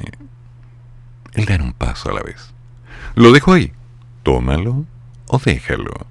[1.35, 2.55] el dar un paso a la vez.
[3.18, 3.72] Lo dejo ahí.
[4.22, 4.84] Tómalo
[5.26, 6.06] o déjalo.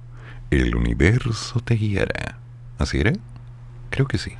[0.50, 2.38] El universo te guiará.
[2.76, 3.14] ¿Así era?
[3.88, 4.32] Creo que sí.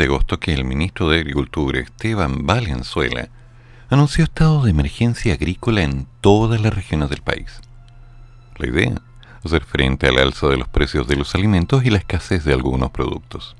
[0.00, 3.28] Agosto que el ministro de Agricultura, Esteban Valenzuela,
[3.88, 7.60] anunció estado de emergencia agrícola en todas las regiones del país.
[8.56, 8.94] La idea,
[9.44, 12.90] hacer frente al alza de los precios de los alimentos y la escasez de algunos
[12.90, 13.56] productos.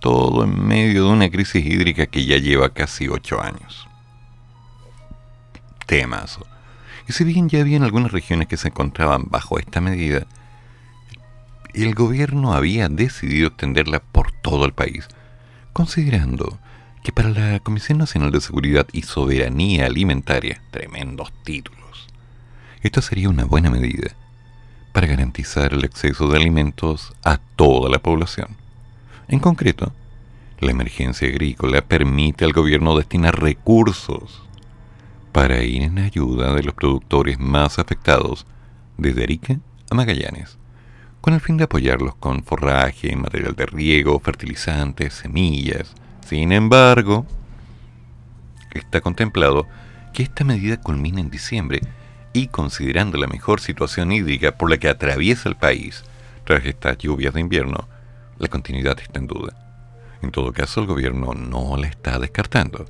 [0.00, 3.88] Todo en medio de una crisis hídrica que ya lleva casi ocho años.
[5.86, 6.46] Temazo.
[7.08, 10.26] Y si bien ya había algunas regiones que se encontraban bajo esta medida,
[11.72, 15.08] el gobierno había decidido extenderla por todo el país,
[15.76, 16.58] considerando
[17.02, 22.06] que para la Comisión Nacional de Seguridad y Soberanía Alimentaria, tremendos títulos,
[22.80, 24.12] esta sería una buena medida
[24.94, 28.56] para garantizar el acceso de alimentos a toda la población.
[29.28, 29.92] En concreto,
[30.60, 34.40] la emergencia agrícola permite al gobierno destinar recursos
[35.32, 38.46] para ir en ayuda de los productores más afectados
[38.96, 39.58] desde Arica
[39.90, 40.56] a Magallanes,
[41.26, 45.92] con el fin de apoyarlos con forraje, material de riego, fertilizantes, semillas.
[46.24, 47.26] Sin embargo,
[48.70, 49.66] está contemplado
[50.12, 51.80] que esta medida culmine en diciembre
[52.32, 56.04] y considerando la mejor situación hídrica por la que atraviesa el país
[56.44, 57.88] tras estas lluvias de invierno,
[58.38, 59.52] la continuidad está en duda.
[60.22, 62.84] En todo caso, el gobierno no la está descartando.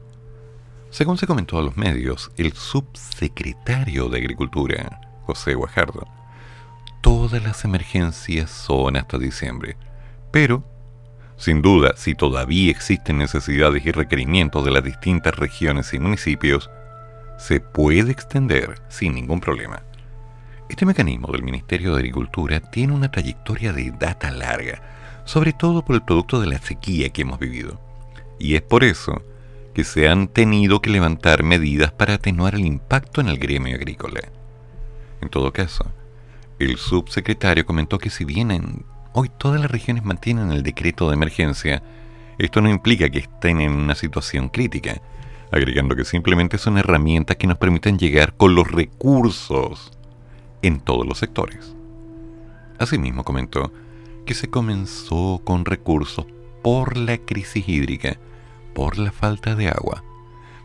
[0.91, 6.07] Según se comentó a los medios, el subsecretario de Agricultura, José Guajardo,
[7.01, 9.77] todas las emergencias son hasta diciembre.
[10.31, 10.65] Pero,
[11.37, 16.71] sin duda, si todavía existen necesidades y requerimientos de las distintas regiones y municipios,
[17.39, 19.83] se puede extender sin ningún problema.
[20.69, 24.83] Este mecanismo del Ministerio de Agricultura tiene una trayectoria de data larga,
[25.25, 27.81] sobre todo por el producto de la sequía que hemos vivido.
[28.39, 29.23] Y es por eso
[29.75, 34.23] que se han tenido que levantar medidas para atenuar el impacto en el gremio agrícola.
[35.21, 35.85] En todo caso,
[36.59, 41.83] el subsecretario comentó que si bien hoy todas las regiones mantienen el decreto de emergencia,
[42.39, 45.01] esto no implica que estén en una situación crítica,
[45.51, 49.93] agregando que simplemente son herramientas que nos permiten llegar con los recursos
[50.63, 51.75] en todos los sectores.
[52.79, 53.73] Asimismo comentó
[54.25, 56.27] que se comenzó con recursos
[56.63, 58.19] por la crisis hídrica,
[58.75, 60.03] por la falta de agua,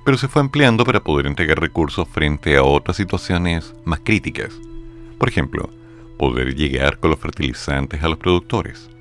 [0.04, 4.52] pero se fue ampliando para poder entregar recursos frente a otras situaciones más críticas.
[5.20, 5.70] Por ejemplo,
[6.22, 8.92] poder llegar con los fertilizantes a los productores.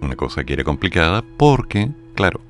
[0.00, 2.40] Una cosa que era complicada porque, claro,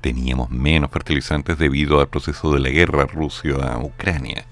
[0.00, 4.46] teníamos menos fertilizantes debido al proceso de la guerra Rusia-Ucrania.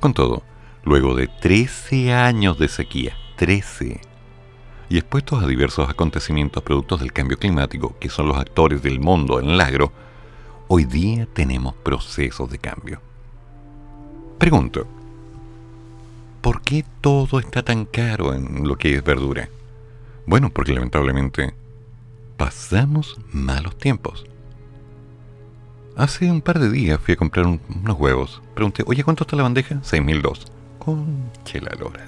[0.00, 0.42] Con todo,
[0.84, 4.02] luego de 13 años de sequía, 13
[4.90, 9.40] y expuestos a diversos acontecimientos productos del cambio climático, que son los actores del mundo
[9.40, 9.94] en el agro,
[10.68, 13.00] hoy día tenemos procesos de cambio.
[14.36, 14.86] Pregunto,
[16.40, 19.48] ¿por qué todo está tan caro en lo que es verdura?
[20.26, 21.54] Bueno, porque lamentablemente
[22.36, 24.24] pasamos malos tiempos.
[25.96, 28.42] Hace un par de días fui a comprar unos huevos.
[28.54, 29.76] Pregunté, oye, ¿cuánto está la bandeja?
[29.76, 30.46] 6.002.
[30.78, 32.06] Conche la lora,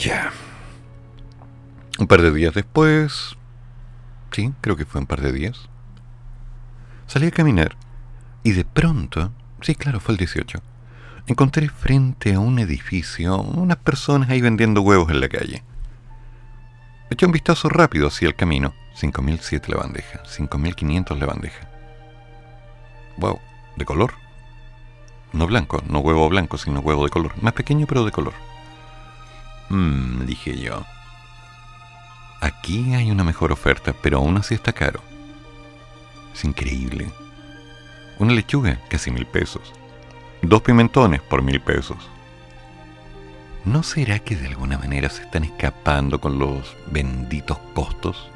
[0.00, 0.32] ya.
[1.98, 3.36] Un par de días después,
[4.32, 5.68] sí, creo que fue un par de días,
[7.06, 7.76] salí a caminar
[8.42, 9.30] y de pronto,
[9.60, 10.62] sí, claro, fue el 18,
[11.30, 15.62] encontré frente a un edificio unas personas ahí vendiendo huevos en la calle.
[17.08, 18.74] Eché un vistazo rápido hacia el camino.
[19.00, 21.68] 5.007 la bandeja, 5.500 la bandeja.
[23.16, 23.38] Wow,
[23.76, 24.14] ¿de color?
[25.32, 27.32] No blanco, no huevo blanco, sino huevo de color.
[27.40, 28.34] Más pequeño pero de color.
[29.68, 30.84] Mmm, dije yo.
[32.40, 35.00] Aquí hay una mejor oferta, pero aún así está caro.
[36.34, 37.08] Es increíble.
[38.18, 39.72] Una lechuga, casi mil pesos.
[40.42, 41.98] Dos pimentones por mil pesos.
[43.64, 48.30] ¿No será que de alguna manera se están escapando con los benditos costos?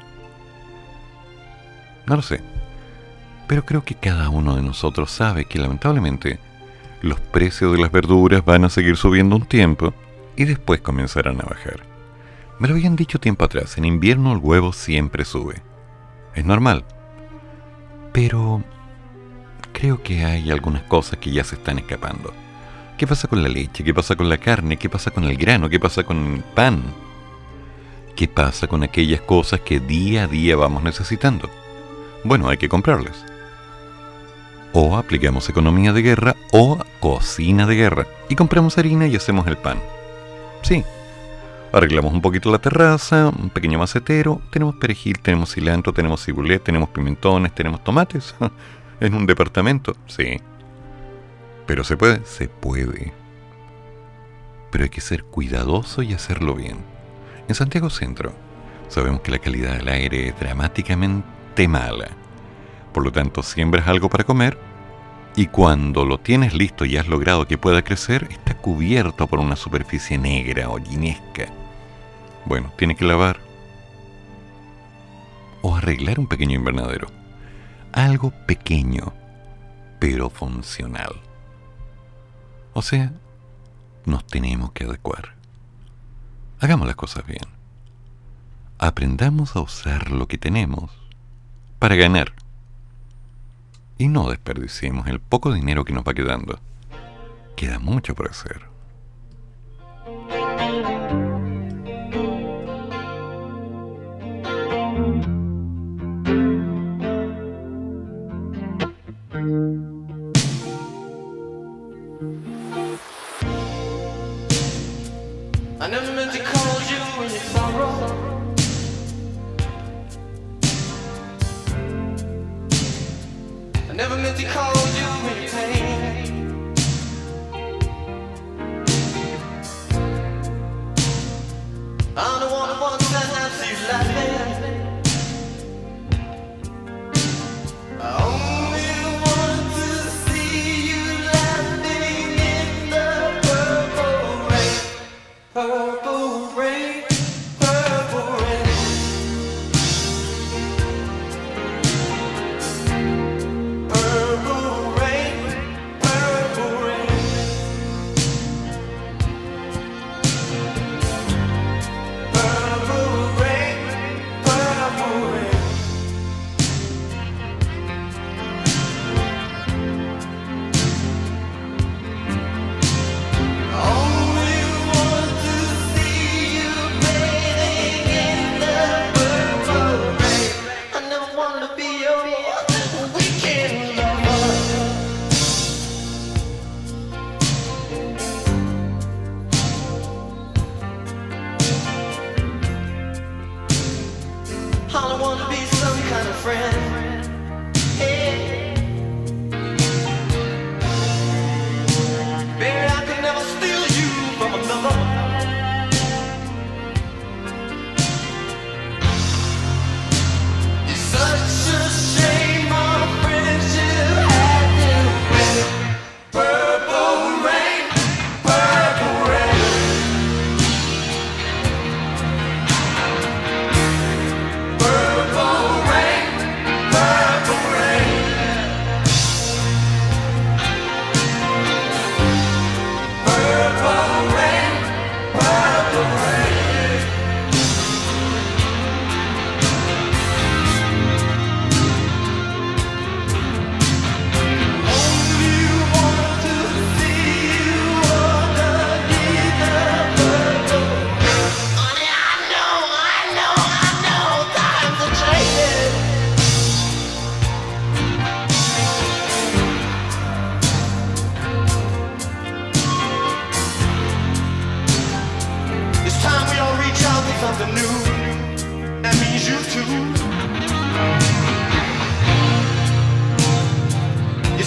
[2.05, 2.41] No lo sé.
[3.47, 6.39] Pero creo que cada uno de nosotros sabe que lamentablemente
[7.01, 9.93] los precios de las verduras van a seguir subiendo un tiempo
[10.35, 11.83] y después comenzarán a bajar.
[12.59, 15.61] Me lo habían dicho tiempo atrás, en invierno el huevo siempre sube.
[16.35, 16.85] Es normal.
[18.13, 18.63] Pero
[19.75, 22.33] creo que hay algunas cosas que ya se están escapando.
[22.97, 23.83] ¿Qué pasa con la leche?
[23.83, 24.77] ¿Qué pasa con la carne?
[24.77, 25.69] ¿Qué pasa con el grano?
[25.69, 26.81] ¿Qué pasa con el pan?
[28.15, 31.49] ¿Qué pasa con aquellas cosas que día a día vamos necesitando?
[32.23, 33.25] Bueno, hay que comprarlas.
[34.71, 39.57] O aplicamos economía de guerra o cocina de guerra y compramos harina y hacemos el
[39.57, 39.81] pan.
[40.61, 40.85] Sí.
[41.73, 46.87] Arreglamos un poquito la terraza, un pequeño macetero, tenemos perejil, tenemos cilantro, tenemos cibulet, tenemos
[46.89, 48.33] pimentones, tenemos tomates.
[48.99, 50.39] en un departamento, sí.
[51.65, 53.13] Pero se puede, se puede.
[54.71, 56.77] Pero hay que ser cuidadoso y hacerlo bien.
[57.47, 58.33] En Santiago Centro,
[58.87, 62.09] Sabemos que la calidad del aire es dramáticamente mala.
[62.93, 64.57] Por lo tanto, siembras algo para comer
[65.35, 69.55] y cuando lo tienes listo y has logrado que pueda crecer, está cubierto por una
[69.55, 71.47] superficie negra o llinesca.
[72.45, 73.39] Bueno, tiene que lavar
[75.61, 77.07] o arreglar un pequeño invernadero.
[77.95, 79.13] Algo pequeño,
[80.01, 81.15] pero funcional.
[82.73, 83.13] O sea,
[84.03, 85.33] nos tenemos que adecuar.
[86.59, 87.45] Hagamos las cosas bien.
[88.79, 90.91] Aprendamos a usar lo que tenemos
[91.79, 92.33] para ganar.
[93.97, 96.59] Y no desperdiciemos el poco dinero que nos va quedando.
[97.55, 98.74] Queda mucho por hacer.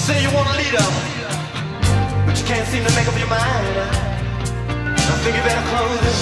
[0.08, 0.88] Say you want a leader,
[2.24, 3.76] but you can't seem to make up your mind.
[5.12, 6.18] I think you better close it.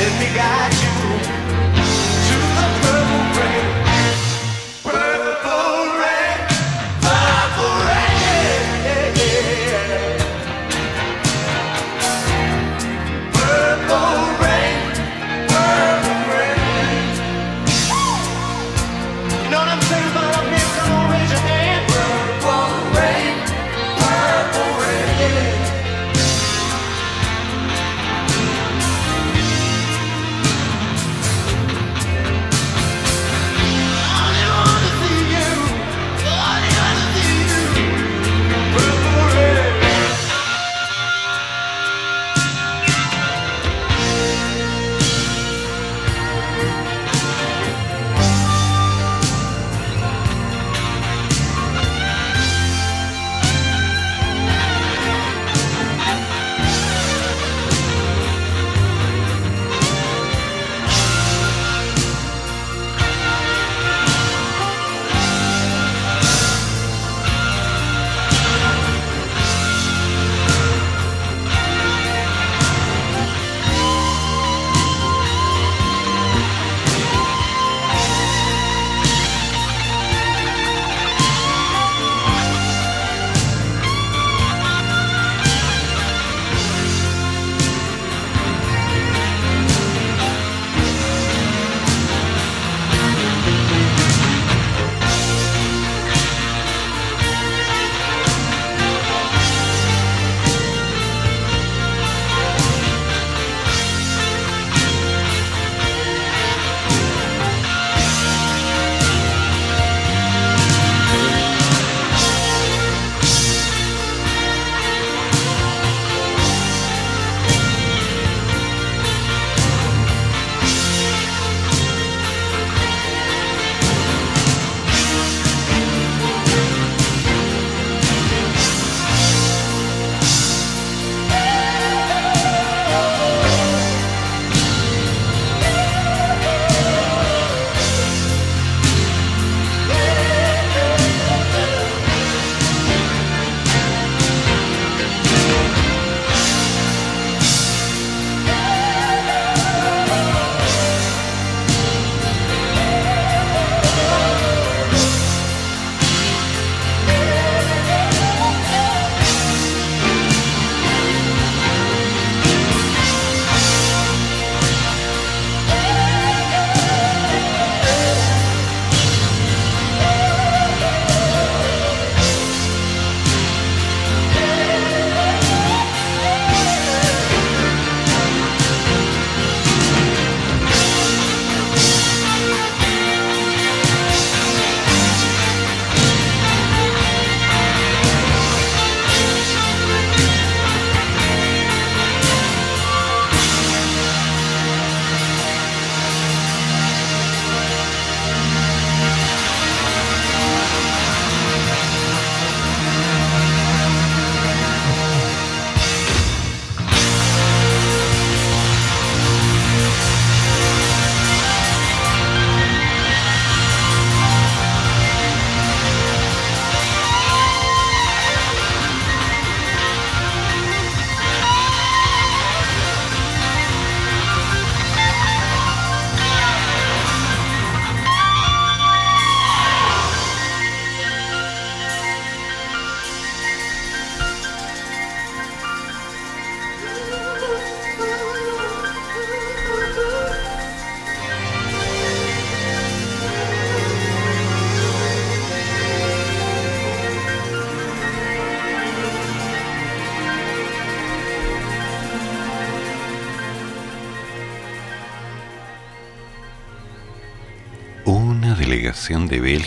[0.00, 0.94] Let me guide you
[2.28, 3.71] to the purple rain.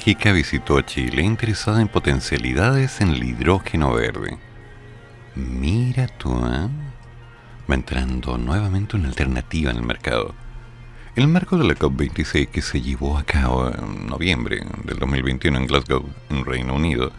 [0.06, 4.38] Bélgica visitó Chile interesada en potencialidades en el hidrógeno verde.
[5.34, 6.70] Mira tú, ¿eh?
[7.68, 10.36] Va entrando nuevamente una alternativa en el mercado.
[11.16, 15.58] En el marco de la COP26 que se llevó a cabo en noviembre del 2021
[15.58, 17.12] en Glasgow, en Reino Unido,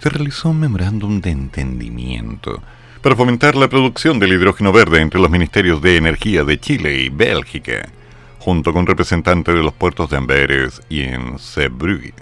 [0.00, 2.60] se realizó un memorándum de entendimiento
[3.02, 7.08] para fomentar la producción del hidrógeno verde entre los ministerios de energía de Chile y
[7.08, 7.88] Bélgica,
[8.40, 12.14] junto con representantes de los puertos de Amberes y en Zeebrugge.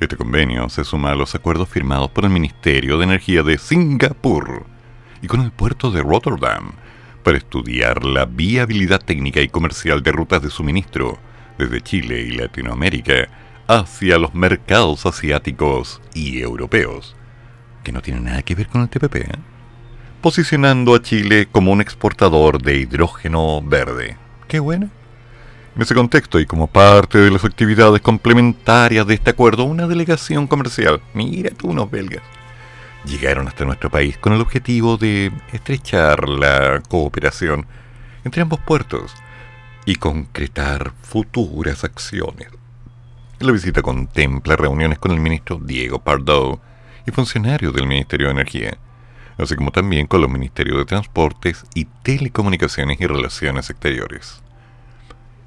[0.00, 4.66] Este convenio se suma a los acuerdos firmados por el Ministerio de Energía de Singapur
[5.20, 6.72] y con el puerto de Rotterdam
[7.22, 11.18] para estudiar la viabilidad técnica y comercial de rutas de suministro
[11.58, 13.28] desde Chile y Latinoamérica
[13.68, 17.14] hacia los mercados asiáticos y europeos,
[17.84, 19.16] que no tienen nada que ver con el TPP.
[19.16, 19.52] ¿eh?
[20.22, 24.16] posicionando a Chile como un exportador de hidrógeno verde.
[24.48, 24.88] Qué bueno.
[25.74, 30.46] En ese contexto y como parte de las actividades complementarias de este acuerdo, una delegación
[30.46, 32.22] comercial, mira tú unos belgas,
[33.04, 37.66] llegaron hasta nuestro país con el objetivo de estrechar la cooperación
[38.24, 39.14] entre ambos puertos
[39.86, 42.48] y concretar futuras acciones.
[43.40, 46.60] La visita contempla reuniones con el ministro Diego Pardo
[47.06, 48.78] y funcionarios del Ministerio de Energía
[49.38, 54.42] así como también con los Ministerios de Transportes y Telecomunicaciones y Relaciones Exteriores.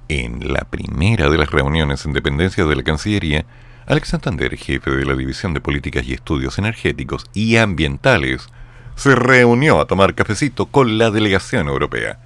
[0.07, 3.45] En la primera de las reuniones en dependencia de la Cancillería,
[3.87, 8.47] Alex Santander, jefe de la División de Políticas y Estudios Energéticos y Ambientales,
[8.95, 12.19] se reunió a tomar cafecito con la delegación europea.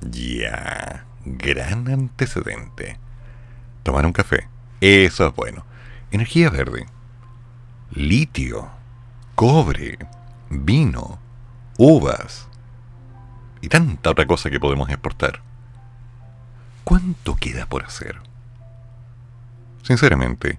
[0.00, 2.98] Ya, gran antecedente.
[3.84, 4.48] Tomar un café,
[4.80, 5.64] eso es bueno.
[6.10, 6.86] Energía verde,
[7.92, 8.70] litio,
[9.36, 9.98] cobre,
[10.50, 11.20] vino,
[11.78, 12.48] uvas
[13.60, 15.53] y tanta otra cosa que podemos exportar.
[16.84, 18.20] ¿Cuánto queda por hacer?
[19.82, 20.58] Sinceramente,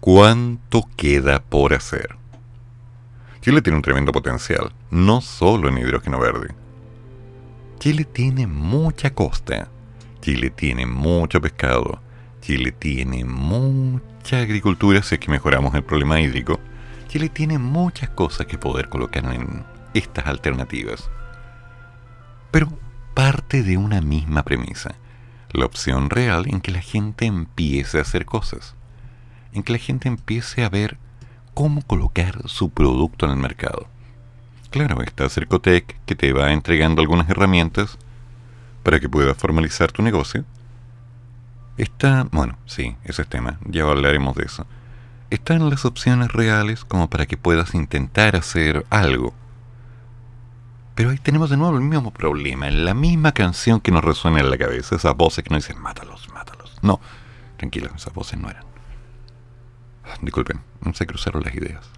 [0.00, 2.16] ¿cuánto queda por hacer?
[3.40, 6.54] Chile tiene un tremendo potencial, no solo en hidrógeno verde.
[7.78, 9.70] Chile tiene mucha costa,
[10.20, 12.02] Chile tiene mucho pescado,
[12.42, 16.60] Chile tiene mucha agricultura si es que mejoramos el problema hídrico,
[17.08, 19.64] Chile tiene muchas cosas que poder colocar en
[19.94, 21.10] estas alternativas.
[22.50, 22.68] Pero
[23.14, 24.96] parte de una misma premisa,
[25.52, 28.74] la opción real en que la gente empiece a hacer cosas,
[29.52, 30.98] en que la gente empiece a ver
[31.54, 33.86] cómo colocar su producto en el mercado.
[34.70, 37.98] Claro, está Cercotec que te va entregando algunas herramientas
[38.82, 40.44] para que puedas formalizar tu negocio.
[41.76, 44.66] Está, bueno, sí, ese es tema, ya hablaremos de eso
[45.32, 49.32] están las opciones reales como para que puedas intentar hacer algo.
[50.94, 54.50] Pero ahí tenemos de nuevo el mismo problema, la misma canción que nos resuena en
[54.50, 56.76] la cabeza, esas voces que nos dicen, mátalos, mátalos.
[56.82, 57.00] No,
[57.56, 58.64] tranquilos, esas voces no eran.
[60.20, 61.88] Disculpen, no se cruzaron las ideas.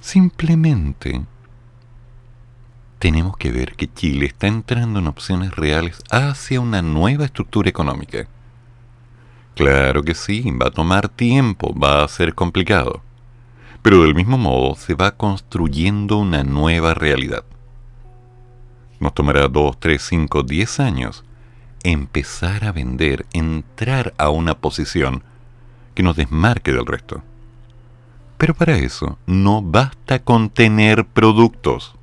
[0.00, 1.24] Simplemente
[2.98, 8.26] tenemos que ver que Chile está entrando en opciones reales hacia una nueva estructura económica
[9.60, 13.02] Claro que sí, va a tomar tiempo, va a ser complicado.
[13.82, 17.44] Pero del mismo modo se va construyendo una nueva realidad.
[19.00, 21.24] Nos tomará 2, 3, 5, 10 años
[21.82, 25.24] empezar a vender, entrar a una posición
[25.94, 27.22] que nos desmarque del resto.
[28.36, 31.94] Pero para eso no basta con tener productos.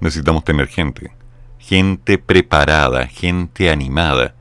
[0.00, 1.12] Necesitamos tener gente,
[1.58, 4.34] gente preparada, gente animada,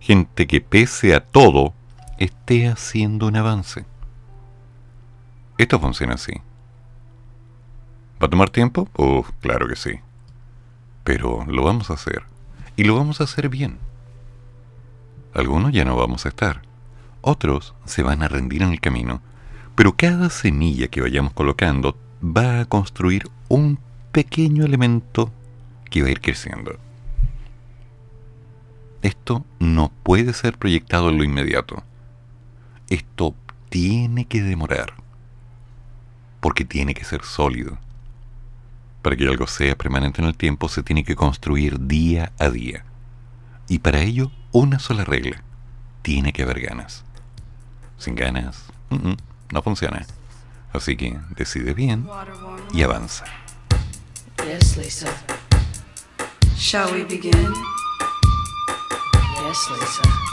[0.00, 1.72] gente que pese a todo
[2.18, 3.86] esté haciendo un avance.
[5.56, 6.32] Esto funciona así.
[8.22, 8.88] ¿Va a tomar tiempo?
[8.96, 10.00] Uf, claro que sí.
[11.08, 12.24] Pero lo vamos a hacer.
[12.76, 13.78] Y lo vamos a hacer bien.
[15.32, 16.60] Algunos ya no vamos a estar.
[17.22, 19.22] Otros se van a rendir en el camino.
[19.74, 23.78] Pero cada semilla que vayamos colocando va a construir un
[24.12, 25.32] pequeño elemento
[25.88, 26.78] que va a ir creciendo.
[29.00, 31.84] Esto no puede ser proyectado en lo inmediato.
[32.90, 33.34] Esto
[33.70, 34.92] tiene que demorar.
[36.40, 37.78] Porque tiene que ser sólido.
[39.02, 42.84] Para que algo sea permanente en el tiempo se tiene que construir día a día.
[43.68, 45.42] Y para ello, una sola regla.
[46.02, 47.04] Tiene que haber ganas.
[47.98, 48.64] Sin ganas,
[49.52, 50.06] no funciona.
[50.72, 52.08] Así que decide bien
[52.72, 53.24] y avanza.
[54.44, 55.08] Yes, Lisa.
[56.56, 57.32] Shall we begin?
[59.42, 60.27] Yes, Lisa.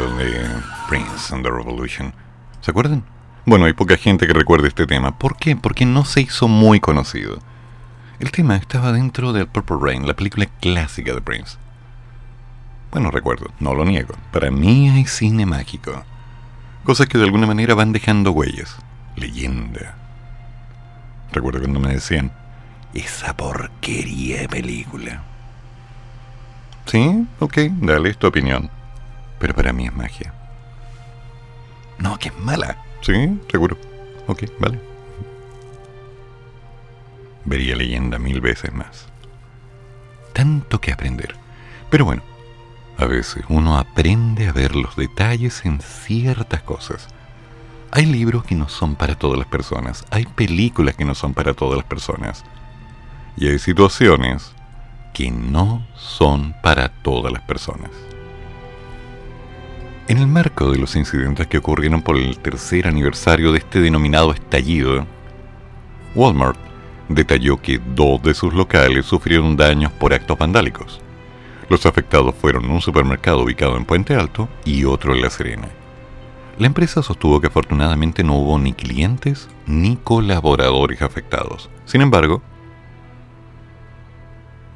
[0.00, 0.48] De
[0.88, 2.14] Prince and the Revolution.
[2.62, 3.04] ¿Se acuerdan?
[3.44, 5.18] Bueno, hay poca gente que recuerde este tema.
[5.18, 5.54] ¿Por qué?
[5.54, 7.38] Porque no se hizo muy conocido.
[8.18, 11.58] El tema estaba dentro del Purple Rain, la película clásica de Prince.
[12.90, 14.14] Bueno, recuerdo, no lo niego.
[14.32, 16.04] Para mí hay cine mágico.
[16.84, 18.78] Cosas que de alguna manera van dejando huellas.
[19.16, 19.94] Leyenda.
[21.32, 22.32] Recuerdo cuando me decían,
[22.94, 25.22] esa porquería de película.
[26.86, 28.70] Sí, ok, dale, tu opinión.
[29.42, 30.32] Pero para mí es magia.
[31.98, 32.76] No, que es mala.
[33.00, 33.76] Sí, seguro.
[34.28, 34.78] Ok, vale.
[37.44, 39.08] Vería leyenda mil veces más.
[40.32, 41.34] Tanto que aprender.
[41.90, 42.22] Pero bueno,
[42.98, 47.08] a veces uno aprende a ver los detalles en ciertas cosas.
[47.90, 51.52] Hay libros que no son para todas las personas, hay películas que no son para
[51.52, 52.44] todas las personas.
[53.36, 54.52] Y hay situaciones
[55.12, 57.90] que no son para todas las personas.
[60.08, 64.32] En el marco de los incidentes que ocurrieron por el tercer aniversario de este denominado
[64.32, 65.06] estallido,
[66.16, 66.58] Walmart
[67.08, 71.00] detalló que dos de sus locales sufrieron daños por actos vandálicos.
[71.68, 75.68] Los afectados fueron un supermercado ubicado en Puente Alto y otro en La Serena.
[76.58, 81.70] La empresa sostuvo que afortunadamente no hubo ni clientes ni colaboradores afectados.
[81.86, 82.42] Sin embargo,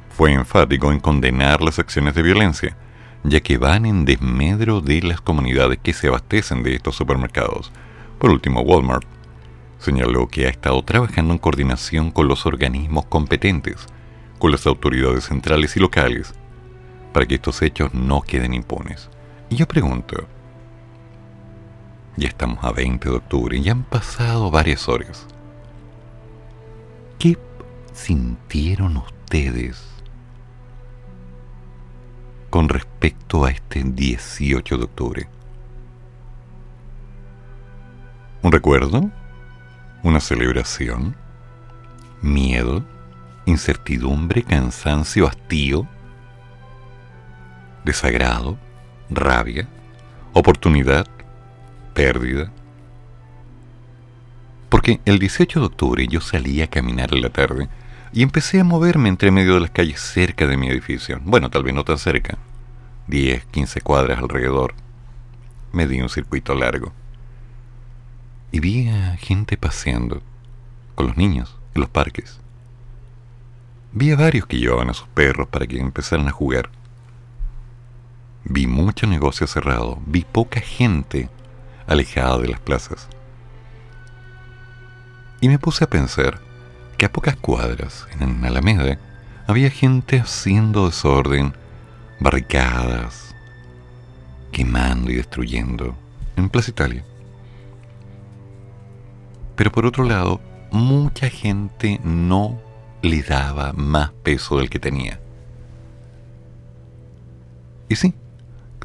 [0.09, 2.77] fue enfático en condenar las acciones de violencia,
[3.23, 7.71] ya que van en desmedro de las comunidades que se abastecen de estos supermercados.
[8.19, 9.07] Por último, Walmart
[9.79, 13.87] señaló que ha estado trabajando en coordinación con los organismos competentes,
[14.39, 16.33] con las autoridades centrales y locales,
[17.13, 19.09] para que estos hechos no queden impunes.
[19.49, 20.27] Y yo pregunto,
[22.15, 25.27] ya estamos a 20 de octubre y han pasado varias horas.
[27.19, 27.37] ¿Qué
[27.93, 29.96] sintieron ustedes
[32.49, 35.27] con respecto a este 18 de octubre?
[38.41, 39.09] ¿Un recuerdo?
[40.03, 41.15] ¿Una celebración?
[42.21, 42.83] ¿Miedo?
[43.45, 44.43] ¿Incertidumbre?
[44.43, 45.27] ¿Cansancio?
[45.27, 45.87] ¿Hastío?
[47.83, 48.57] ¿Desagrado?
[49.09, 49.67] ¿Rabia?
[50.33, 51.07] ¿Oportunidad?
[51.93, 52.51] ¿Pérdida?
[54.69, 57.69] Porque el 18 de octubre yo salí a caminar en la tarde
[58.13, 61.19] y empecé a moverme entre medio de las calles cerca de mi edificio.
[61.23, 62.37] Bueno, tal vez no tan cerca.
[63.07, 64.73] 10, 15 cuadras alrededor.
[65.71, 66.93] Me di un circuito largo.
[68.51, 70.21] Y vi a gente paseando
[70.95, 72.39] con los niños en los parques.
[73.91, 76.69] Vi a varios que llevaban a sus perros para que empezaran a jugar.
[78.43, 79.99] Vi mucho negocio cerrado.
[80.05, 81.29] Vi poca gente
[81.87, 83.07] alejada de las plazas.
[85.41, 86.46] Y me puse a pensar
[86.97, 88.97] que a pocas cuadras, en Alameda,
[89.45, 91.53] había gente haciendo desorden,
[92.19, 93.35] barricadas,
[94.51, 95.95] quemando y destruyendo,
[96.35, 97.03] en Plaza Italia.
[99.55, 100.41] Pero por otro lado,
[100.71, 102.59] mucha gente no
[103.01, 105.19] le daba más peso del que tenía.
[107.89, 108.13] Y sí,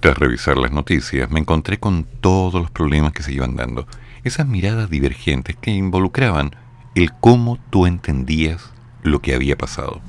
[0.01, 3.87] tras revisar las noticias, me encontré con todos los problemas que se iban dando,
[4.23, 6.55] esas miradas divergentes que involucraban
[6.95, 8.71] el cómo tú entendías
[9.03, 10.01] lo que había pasado.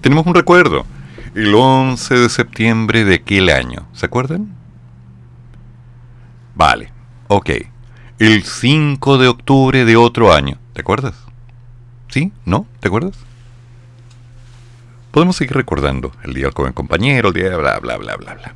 [0.00, 0.84] Tenemos un recuerdo,
[1.34, 4.54] el 11 de septiembre de aquel año, ¿se acuerdan?
[6.54, 6.92] Vale,
[7.28, 7.50] ok.
[8.18, 11.14] El 5 de octubre de otro año, ¿te acuerdas?
[12.08, 12.32] ¿Sí?
[12.44, 12.66] ¿No?
[12.80, 13.16] ¿Te acuerdas?
[15.10, 18.34] Podemos seguir recordando el día del joven compañero, el día de bla, bla, bla, bla,
[18.34, 18.54] bla.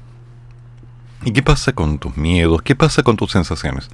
[1.25, 2.63] ¿Y qué pasa con tus miedos?
[2.63, 3.89] ¿Qué pasa con tus sensaciones?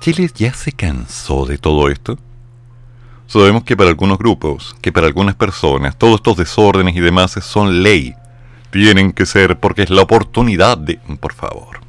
[0.00, 2.18] ¿Chile ya se cansó de todo esto?
[3.26, 7.82] Sabemos que para algunos grupos, que para algunas personas, todos estos desórdenes y demás son
[7.82, 8.14] ley.
[8.70, 10.96] Tienen que ser porque es la oportunidad de...
[11.20, 11.80] Por favor.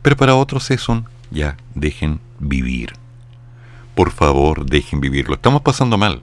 [0.00, 1.04] Pero para otros es un...
[1.30, 2.94] Ya, dejen vivir.
[3.94, 5.34] Por favor, dejen vivirlo.
[5.34, 6.22] Estamos pasando mal.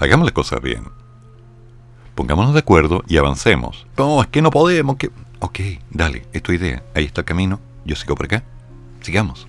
[0.00, 0.82] Hagamos las cosas bien.
[2.16, 3.86] Pongámonos de acuerdo y avancemos.
[3.96, 5.10] No, es que no podemos, que...
[5.38, 6.82] Ok, dale, es tu idea.
[6.94, 7.60] Ahí está el camino.
[7.84, 8.42] Yo sigo por acá.
[9.06, 9.46] Sigamos.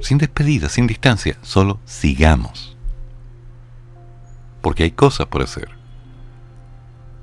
[0.00, 2.76] Sin despedida, sin distancia, solo sigamos.
[4.60, 5.68] Porque hay cosas por hacer.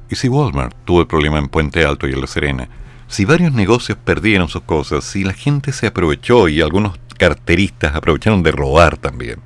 [0.09, 2.69] Y si Walmart tuvo el problema en Puente Alto y en La Serena,
[3.09, 8.41] si varios negocios perdieron sus cosas, si la gente se aprovechó y algunos carteristas aprovecharon
[8.41, 9.41] de robar también,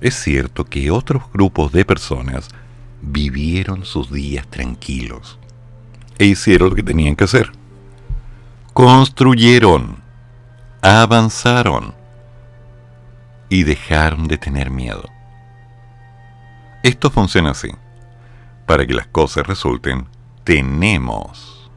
[0.00, 2.50] es cierto que otros grupos de personas
[3.02, 5.40] vivieron sus días tranquilos
[6.18, 7.50] e hicieron lo que tenían que hacer.
[8.80, 10.02] Construyeron,
[10.80, 11.92] avanzaron
[13.50, 15.04] y dejaron de tener miedo.
[16.82, 17.68] Esto funciona así.
[18.64, 20.06] para que las cosas resulten,
[20.44, 21.70] tenemos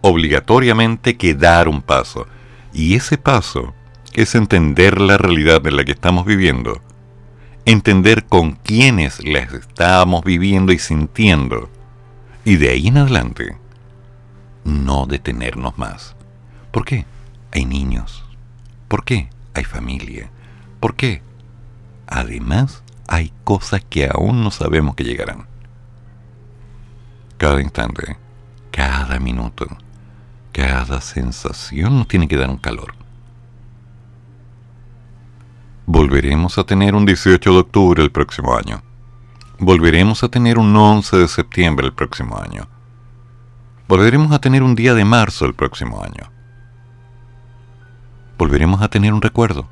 [0.00, 2.26] obligatoriamente que dar un paso.
[2.72, 3.74] Y ese paso
[4.14, 6.80] es entender la realidad en la que estamos viviendo,
[7.66, 11.68] entender con quiénes las estamos viviendo y sintiendo,
[12.46, 13.58] y de ahí en adelante,
[14.64, 16.15] no detenernos más.
[16.76, 17.06] ¿Por qué?
[17.52, 18.22] Hay niños.
[18.86, 19.30] ¿Por qué?
[19.54, 20.28] Hay familia.
[20.78, 21.22] ¿Por qué?
[22.06, 25.46] Además, hay cosas que aún no sabemos que llegarán.
[27.38, 28.18] Cada instante,
[28.70, 29.66] cada minuto,
[30.52, 32.92] cada sensación nos tiene que dar un calor.
[35.86, 38.82] Volveremos a tener un 18 de octubre el próximo año.
[39.58, 42.68] Volveremos a tener un 11 de septiembre el próximo año.
[43.88, 46.35] Volveremos a tener un día de marzo el próximo año.
[48.38, 49.68] Volveremos a tener un recuerdo.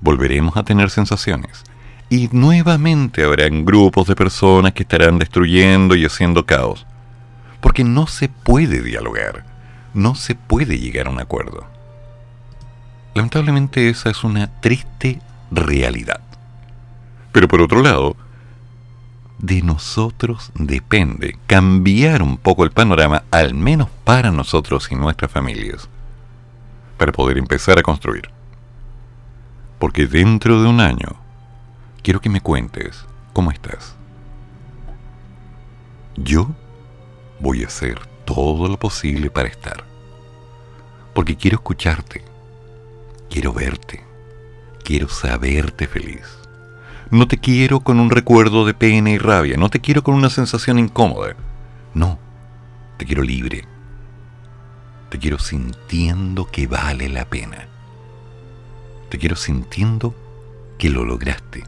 [0.00, 1.64] Volveremos a tener sensaciones.
[2.08, 6.86] Y nuevamente habrán grupos de personas que estarán destruyendo y haciendo caos.
[7.60, 9.44] Porque no se puede dialogar.
[9.94, 11.66] No se puede llegar a un acuerdo.
[13.14, 15.20] Lamentablemente esa es una triste
[15.50, 16.20] realidad.
[17.32, 18.16] Pero por otro lado,
[19.38, 25.88] de nosotros depende cambiar un poco el panorama, al menos para nosotros y nuestras familias,
[27.00, 28.30] para poder empezar a construir.
[29.78, 31.16] Porque dentro de un año,
[32.02, 33.96] quiero que me cuentes cómo estás.
[36.16, 36.50] Yo
[37.40, 39.82] voy a hacer todo lo posible para estar.
[41.14, 42.22] Porque quiero escucharte,
[43.30, 44.04] quiero verte,
[44.84, 46.40] quiero saberte feliz
[47.10, 50.30] no te quiero con un recuerdo de pena y rabia, no te quiero con una
[50.30, 51.34] sensación incómoda.
[51.92, 52.20] No,
[52.98, 53.64] te quiero libre.
[55.10, 57.66] Te quiero sintiendo que vale la pena.
[59.08, 60.14] Te quiero sintiendo
[60.78, 61.64] que lo lograste.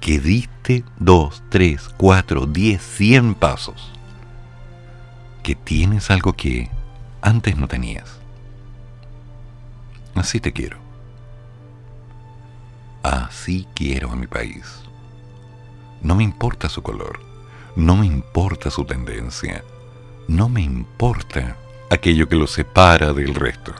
[0.00, 3.92] Que diste dos, tres, cuatro, diez, cien pasos.
[5.44, 6.68] Que tienes algo que
[7.22, 8.18] antes no tenías.
[10.16, 10.78] Así te quiero.
[13.04, 14.82] Así quiero a mi país.
[16.02, 17.20] No me importa su color,
[17.76, 19.64] no me importa su tendencia,
[20.26, 21.56] no me importa
[21.90, 23.74] aquello que lo separa del resto.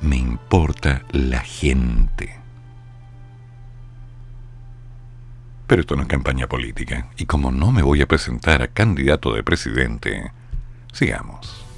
[0.00, 2.38] Me importa la gente.
[5.66, 9.32] Pero esto no es campaña política, y como no me voy a presentar a candidato
[9.34, 10.32] de presidente,
[10.92, 11.69] sigamos.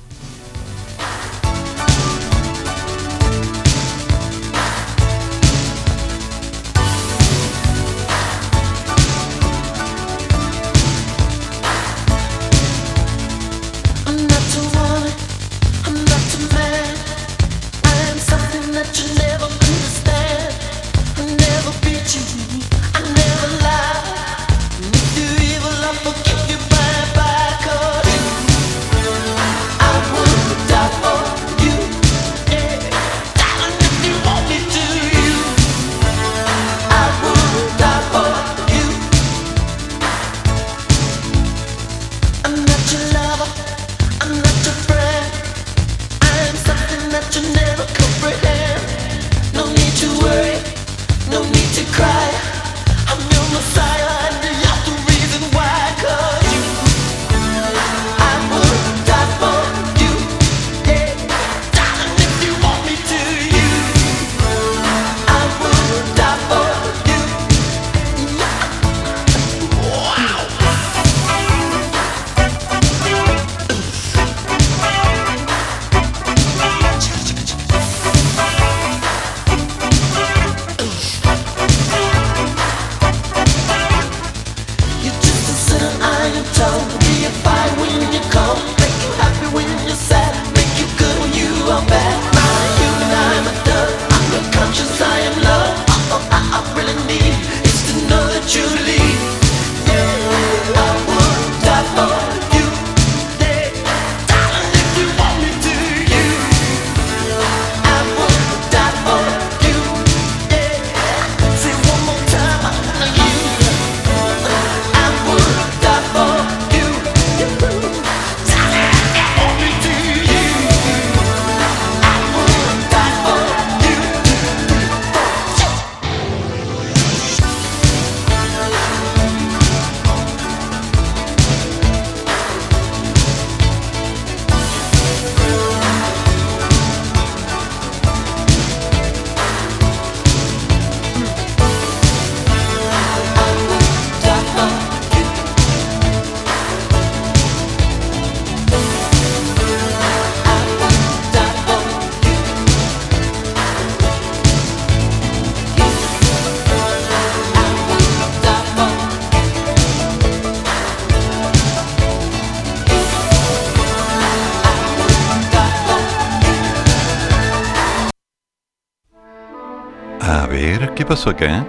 [171.13, 171.67] Pasó acá?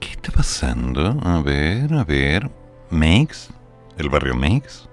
[0.00, 1.16] ¿Qué está pasando?
[1.22, 2.50] A ver, a ver.
[2.90, 3.52] ¿Makes?
[3.98, 4.88] ¿El barrio Makes?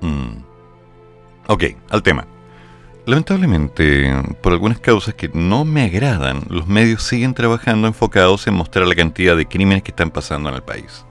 [0.00, 0.42] Mm.
[1.46, 2.26] Ok, al tema.
[3.04, 4.10] Lamentablemente,
[4.40, 8.94] por algunas causas que no me agradan, los medios siguen trabajando enfocados en mostrar la
[8.94, 11.04] cantidad de crímenes que están pasando en el país.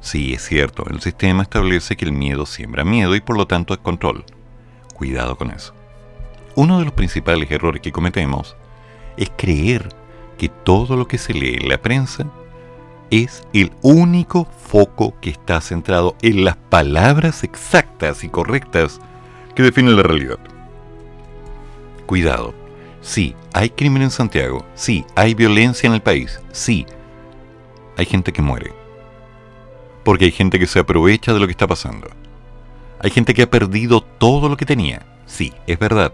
[0.00, 3.72] Sí, es cierto, el sistema establece que el miedo siembra miedo y por lo tanto
[3.72, 4.26] es control.
[4.92, 5.72] Cuidado con eso.
[6.54, 8.56] Uno de los principales errores que cometemos
[9.16, 9.88] es creer
[10.36, 12.26] que todo lo que se lee en la prensa
[13.10, 19.00] es el único foco que está centrado en las palabras exactas y correctas
[19.54, 20.38] que definen la realidad.
[22.06, 22.54] Cuidado.
[23.02, 24.64] Sí, hay crimen en Santiago.
[24.74, 26.40] Sí, hay violencia en el país.
[26.52, 26.86] Sí,
[27.96, 28.72] hay gente que muere.
[30.04, 32.08] Porque hay gente que se aprovecha de lo que está pasando.
[33.00, 35.04] Hay gente que ha perdido todo lo que tenía.
[35.26, 36.12] Sí, es verdad.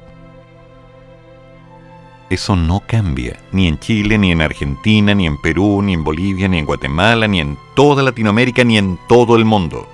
[2.30, 6.46] Eso no cambia, ni en Chile, ni en Argentina, ni en Perú, ni en Bolivia,
[6.46, 9.88] ni en Guatemala, ni en toda Latinoamérica, ni en todo el mundo.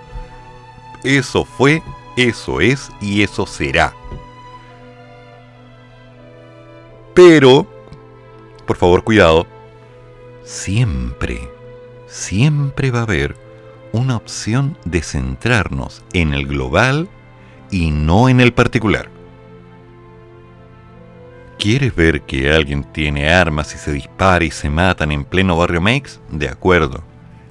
[1.04, 1.82] Eso fue,
[2.16, 3.94] eso es y eso será.
[7.14, 7.68] Pero,
[8.66, 9.46] por favor, cuidado,
[10.42, 11.48] siempre,
[12.08, 13.36] siempre va a haber
[13.92, 17.08] una opción de centrarnos en el global
[17.70, 19.13] y no en el particular.
[21.64, 25.80] ¿Quieres ver que alguien tiene armas y se dispara y se matan en pleno barrio
[25.80, 26.20] Makes?
[26.30, 27.02] De acuerdo,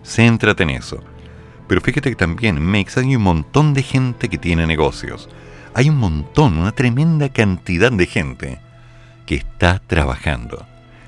[0.06, 1.04] céntrate en eso.
[1.68, 5.30] Pero fíjate que también en Makes hay un montón de gente que tiene negocios.
[5.74, 8.60] Hay un montón, una tremenda cantidad de gente
[9.26, 10.64] que está trabajando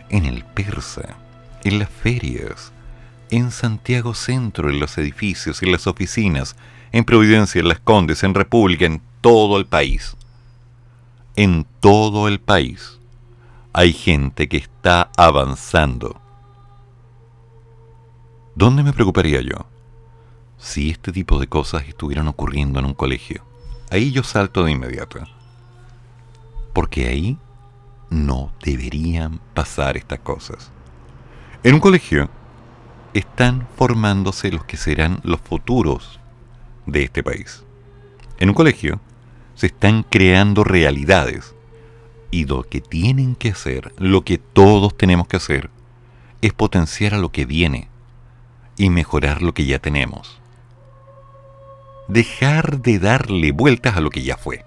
[0.10, 1.16] en el Persa,
[1.64, 2.74] en las ferias,
[3.30, 6.56] en Santiago Centro, en los edificios, en las oficinas,
[6.92, 10.18] en Providencia, en Las Condes, en República, en todo el país.
[11.38, 12.98] En todo el país
[13.74, 16.22] hay gente que está avanzando.
[18.56, 19.66] ¿Dónde me preocuparía yo?
[20.58, 23.44] Si este tipo de cosas estuvieran ocurriendo en un colegio.
[23.92, 25.20] Ahí yo salto de inmediato.
[26.72, 27.38] Porque ahí
[28.10, 30.72] no deberían pasar estas cosas.
[31.64, 32.30] En un colegio
[33.14, 36.18] están formándose los que serán los futuros
[36.86, 37.66] de este país.
[38.38, 39.02] En un colegio
[39.56, 41.56] se están creando realidades
[42.32, 45.70] y lo que tienen que hacer, lo que todos tenemos que hacer,
[46.42, 47.88] es potenciar a lo que viene
[48.78, 50.40] y mejorar lo que ya tenemos.
[52.08, 54.66] Dejar de darle vueltas a lo que ya fue.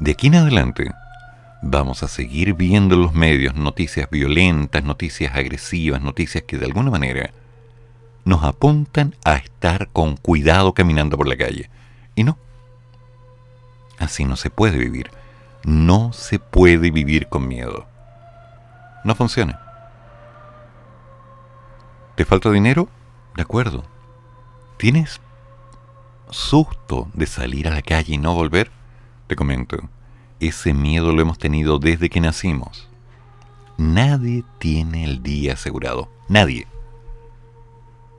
[0.00, 0.90] De aquí en adelante,
[1.62, 6.90] vamos a seguir viendo en los medios noticias violentas, noticias agresivas, noticias que de alguna
[6.90, 7.30] manera
[8.24, 11.70] nos apuntan a estar con cuidado caminando por la calle.
[12.14, 12.36] Y no.
[13.98, 15.10] Así no se puede vivir.
[15.64, 17.86] No se puede vivir con miedo.
[19.04, 19.60] No funciona.
[22.14, 22.88] ¿Te falta dinero?
[23.36, 23.84] De acuerdo.
[24.76, 25.20] ¿Tienes
[26.30, 28.70] susto de salir a la calle y no volver?
[29.26, 29.78] Te comento
[30.40, 32.88] ese miedo lo hemos tenido desde que nacimos.
[33.76, 36.08] Nadie tiene el día asegurado.
[36.28, 36.66] Nadie.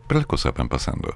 [0.07, 1.15] Pero las cosas van pasando.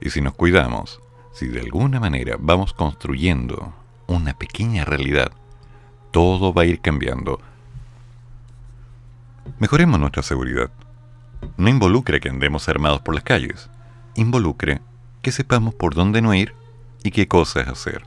[0.00, 1.00] Y si nos cuidamos,
[1.38, 3.72] si de alguna manera vamos construyendo
[4.06, 5.32] una pequeña realidad,
[6.10, 7.40] todo va a ir cambiando.
[9.58, 10.70] Mejoremos nuestra seguridad.
[11.56, 13.70] No involucre que andemos armados por las calles.
[14.16, 14.80] Involucre
[15.22, 16.54] que sepamos por dónde no ir
[17.04, 18.04] y qué cosas hacer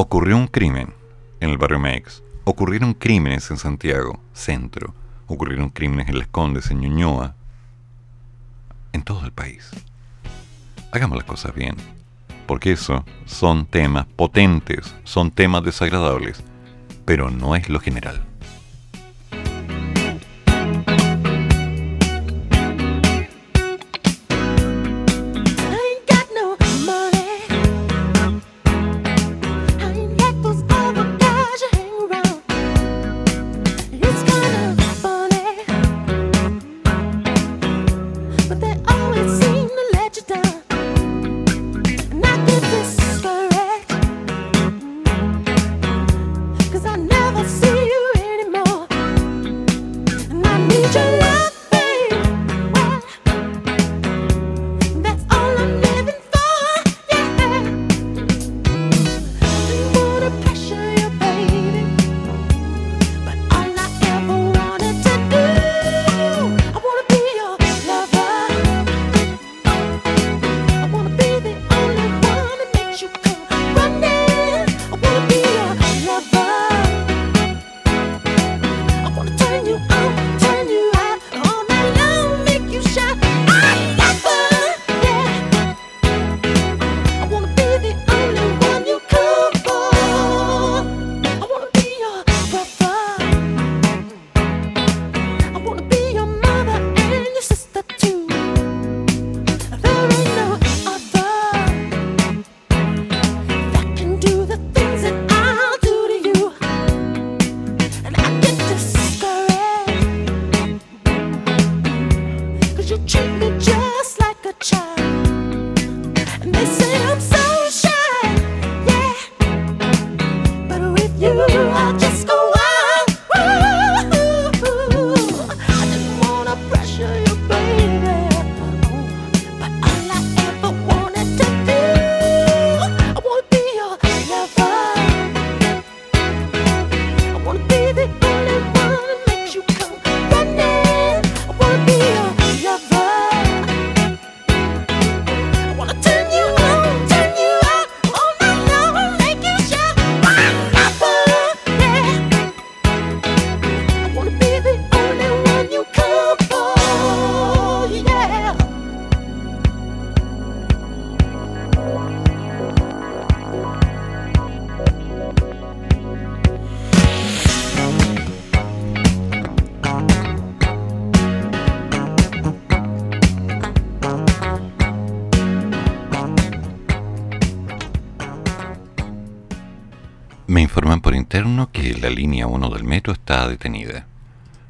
[0.00, 0.94] ocurrió un crimen
[1.40, 4.94] en el barrio Mex, ocurrieron crímenes en Santiago, centro,
[5.26, 7.34] ocurrieron crímenes en Las Condes, en Ñuñoa,
[8.92, 9.72] en todo el país.
[10.98, 11.76] Hagamos las cosas bien,
[12.48, 16.42] porque eso son temas potentes, son temas desagradables,
[17.04, 18.27] pero no es lo general.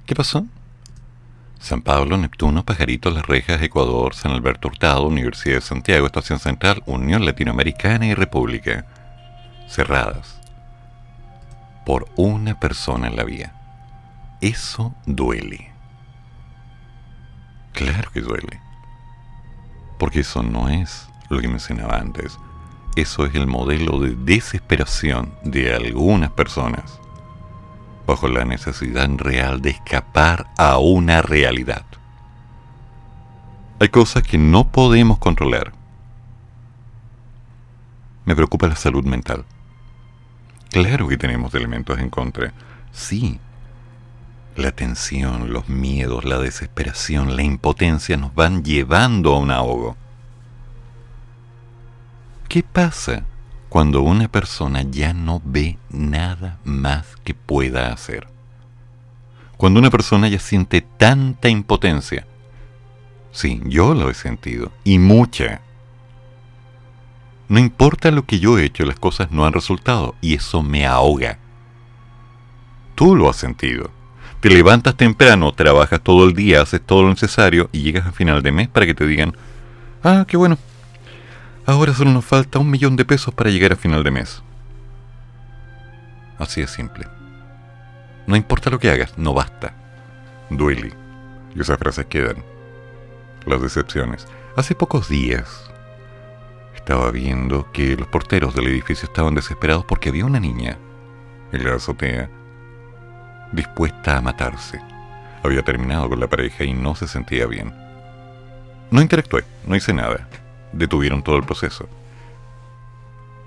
[0.06, 0.46] ¿Qué pasó?
[1.60, 6.82] San Pablo, Neptuno, Pajarito, Las Rejas, Ecuador, San Alberto Hurtado, Universidad de Santiago, Estación Central,
[6.86, 8.86] Unión Latinoamericana y República.
[9.68, 10.40] Cerradas.
[11.86, 13.54] Por una persona en la vía.
[14.40, 15.70] Eso duele.
[17.72, 18.60] Claro que duele.
[19.98, 22.36] Porque eso no es lo que mencionaba antes.
[22.96, 26.98] Eso es el modelo de desesperación de algunas personas
[28.08, 31.84] bajo la necesidad real de escapar a una realidad.
[33.80, 35.74] Hay cosas que no podemos controlar.
[38.24, 39.44] Me preocupa la salud mental.
[40.70, 42.54] Claro que tenemos elementos en contra.
[42.92, 43.40] Sí.
[44.56, 49.96] La tensión, los miedos, la desesperación, la impotencia nos van llevando a un ahogo.
[52.48, 53.24] ¿Qué pasa
[53.68, 58.26] cuando una persona ya no ve nada más que pueda hacer.
[59.56, 62.26] Cuando una persona ya siente tanta impotencia.
[63.30, 65.60] Sí, yo lo he sentido, y mucha.
[67.48, 70.86] No importa lo que yo he hecho, las cosas no han resultado, y eso me
[70.86, 71.38] ahoga.
[72.94, 73.90] Tú lo has sentido.
[74.40, 78.42] Te levantas temprano, trabajas todo el día, haces todo lo necesario, y llegas a final
[78.42, 79.36] de mes para que te digan,
[80.02, 80.56] ah, qué bueno,
[81.68, 84.42] Ahora solo nos falta un millón de pesos para llegar a final de mes.
[86.38, 87.06] Así es simple.
[88.26, 89.74] No importa lo que hagas, no basta.
[90.48, 90.94] Duele.
[91.54, 92.42] Y esas frases quedan.
[93.44, 94.26] Las decepciones.
[94.56, 95.70] Hace pocos días
[96.74, 100.78] estaba viendo que los porteros del edificio estaban desesperados porque había una niña
[101.52, 102.30] en la azotea
[103.52, 104.80] dispuesta a matarse.
[105.44, 107.74] Había terminado con la pareja y no se sentía bien.
[108.90, 110.26] No interactué, no hice nada
[110.72, 111.88] detuvieron todo el proceso.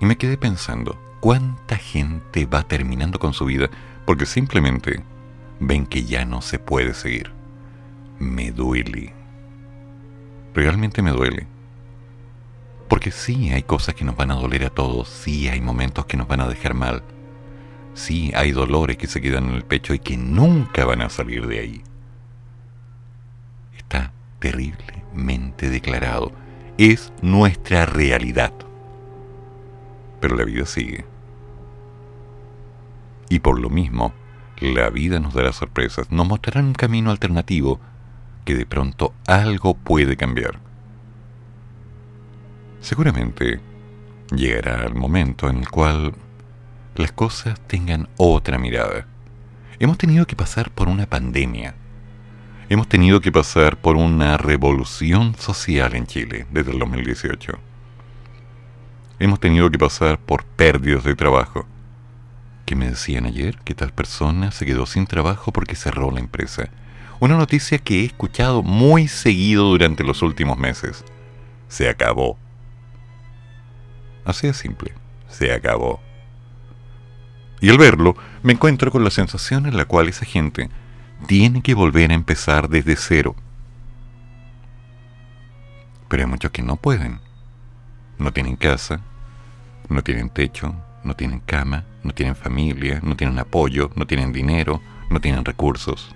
[0.00, 3.70] Y me quedé pensando, ¿cuánta gente va terminando con su vida
[4.04, 5.02] porque simplemente
[5.60, 7.30] ven que ya no se puede seguir?
[8.18, 9.12] Me duele.
[10.54, 11.46] Realmente me duele.
[12.88, 16.16] Porque sí hay cosas que nos van a doler a todos, sí hay momentos que
[16.16, 17.02] nos van a dejar mal,
[17.94, 21.46] sí hay dolores que se quedan en el pecho y que nunca van a salir
[21.46, 21.82] de ahí.
[23.78, 26.32] Está terriblemente declarado
[26.78, 28.52] es nuestra realidad.
[30.20, 31.04] Pero la vida sigue.
[33.28, 34.12] Y por lo mismo,
[34.60, 37.80] la vida nos dará sorpresas, nos mostrará un camino alternativo
[38.44, 40.60] que de pronto algo puede cambiar.
[42.80, 43.60] Seguramente
[44.34, 46.14] llegará el momento en el cual
[46.94, 49.06] las cosas tengan otra mirada.
[49.78, 51.74] Hemos tenido que pasar por una pandemia,
[52.72, 57.58] hemos tenido que pasar por una revolución social en Chile desde el 2018.
[59.18, 61.66] Hemos tenido que pasar por pérdidas de trabajo.
[62.64, 63.58] ¿Qué me decían ayer?
[63.58, 66.70] Que tal persona se quedó sin trabajo porque cerró la empresa.
[67.20, 71.04] Una noticia que he escuchado muy seguido durante los últimos meses.
[71.68, 72.38] Se acabó.
[74.24, 74.94] Así de simple.
[75.28, 76.00] Se acabó.
[77.60, 80.70] Y al verlo, me encuentro con la sensación en la cual esa gente
[81.26, 83.34] tiene que volver a empezar desde cero.
[86.08, 87.20] Pero hay muchos que no pueden.
[88.18, 89.00] No tienen casa,
[89.88, 90.74] no tienen techo,
[91.04, 94.80] no tienen cama, no tienen familia, no tienen apoyo, no tienen dinero,
[95.10, 96.14] no tienen recursos.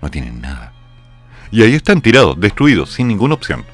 [0.00, 0.72] No tienen nada.
[1.50, 3.64] Y ahí están tirados, destruidos, sin ninguna opción.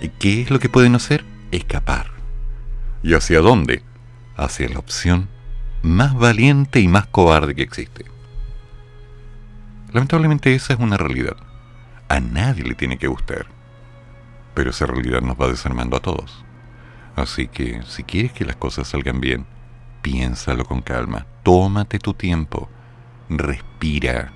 [0.00, 1.24] ¿Y qué es lo que pueden hacer?
[1.50, 2.10] Escapar.
[3.02, 3.82] ¿Y hacia dónde?
[4.36, 5.28] Hacia la opción
[5.82, 8.04] más valiente y más cobarde que existe.
[9.96, 11.38] Lamentablemente esa es una realidad.
[12.10, 13.46] A nadie le tiene que gustar.
[14.52, 16.44] Pero esa realidad nos va desarmando a todos.
[17.14, 19.46] Así que si quieres que las cosas salgan bien,
[20.02, 22.68] piénsalo con calma, tómate tu tiempo,
[23.30, 24.34] respira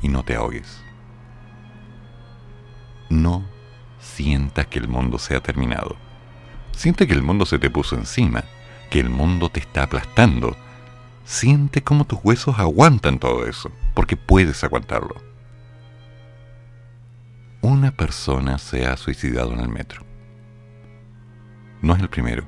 [0.00, 0.82] y no te ahogues.
[3.10, 3.44] No
[3.98, 5.96] sientas que el mundo se ha terminado.
[6.72, 8.44] Siente que el mundo se te puso encima,
[8.88, 10.56] que el mundo te está aplastando.
[11.26, 15.14] Siente cómo tus huesos aguantan todo eso porque puedes aguantarlo.
[17.62, 20.04] Una persona se ha suicidado en el metro.
[21.80, 22.44] No es el primero.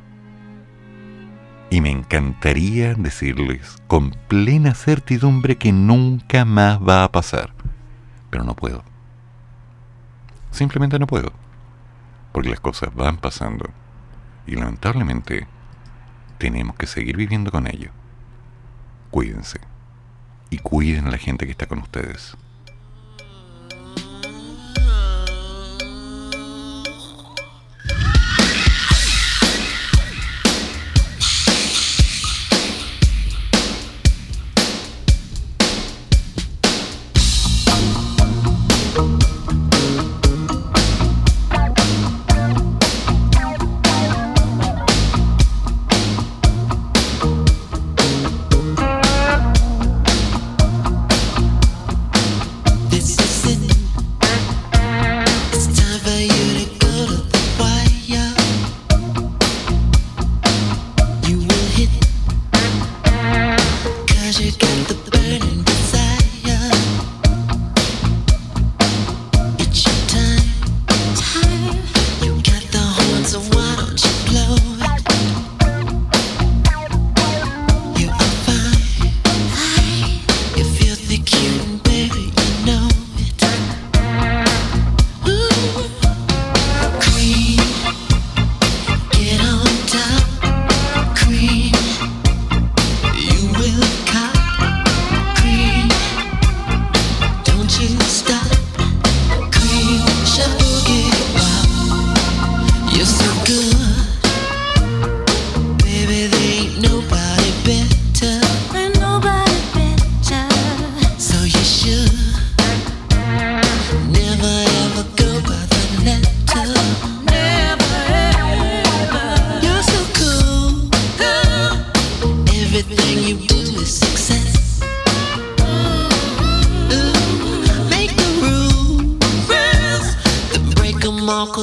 [1.71, 7.55] Y me encantaría decirles con plena certidumbre que nunca más va a pasar.
[8.31, 8.85] Pero no puedo.
[10.51, 11.33] Simplemente no puedo.
[12.33, 13.71] Porque las cosas van pasando.
[14.47, 15.47] Y lamentablemente
[16.39, 17.91] tenemos que seguir viviendo con ello.
[19.11, 19.76] Cuídense
[20.51, 22.37] y cuiden a la gente que está con ustedes.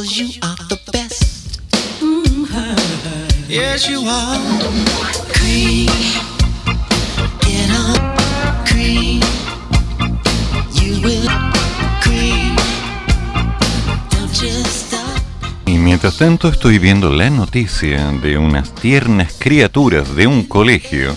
[0.03, 1.61] you are the best.
[2.01, 3.49] Mm-hmm.
[3.49, 4.37] Yes, you are.
[5.31, 5.87] Cream,
[7.39, 9.21] get up, cream.
[10.73, 11.27] You will,
[12.01, 12.55] cream.
[14.09, 14.93] Don't just
[15.65, 21.15] y mientras tanto estoy viendo la noticia de unas tiernas criaturas de un colegio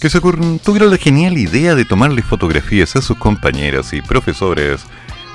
[0.00, 4.86] que se tuvieron la genial idea de tomarle fotografías a sus compañeras y profesores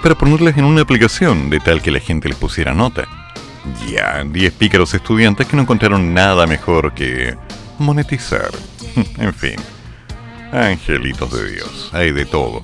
[0.02, 3.08] para ponerlas en una aplicación de tal que la gente les pusiera nota.
[3.88, 7.36] Ya, 10 pícaros estudiantes que no encontraron nada mejor que
[7.80, 8.50] monetizar.
[9.18, 9.56] en fin,
[10.52, 12.64] angelitos de Dios, hay de todo.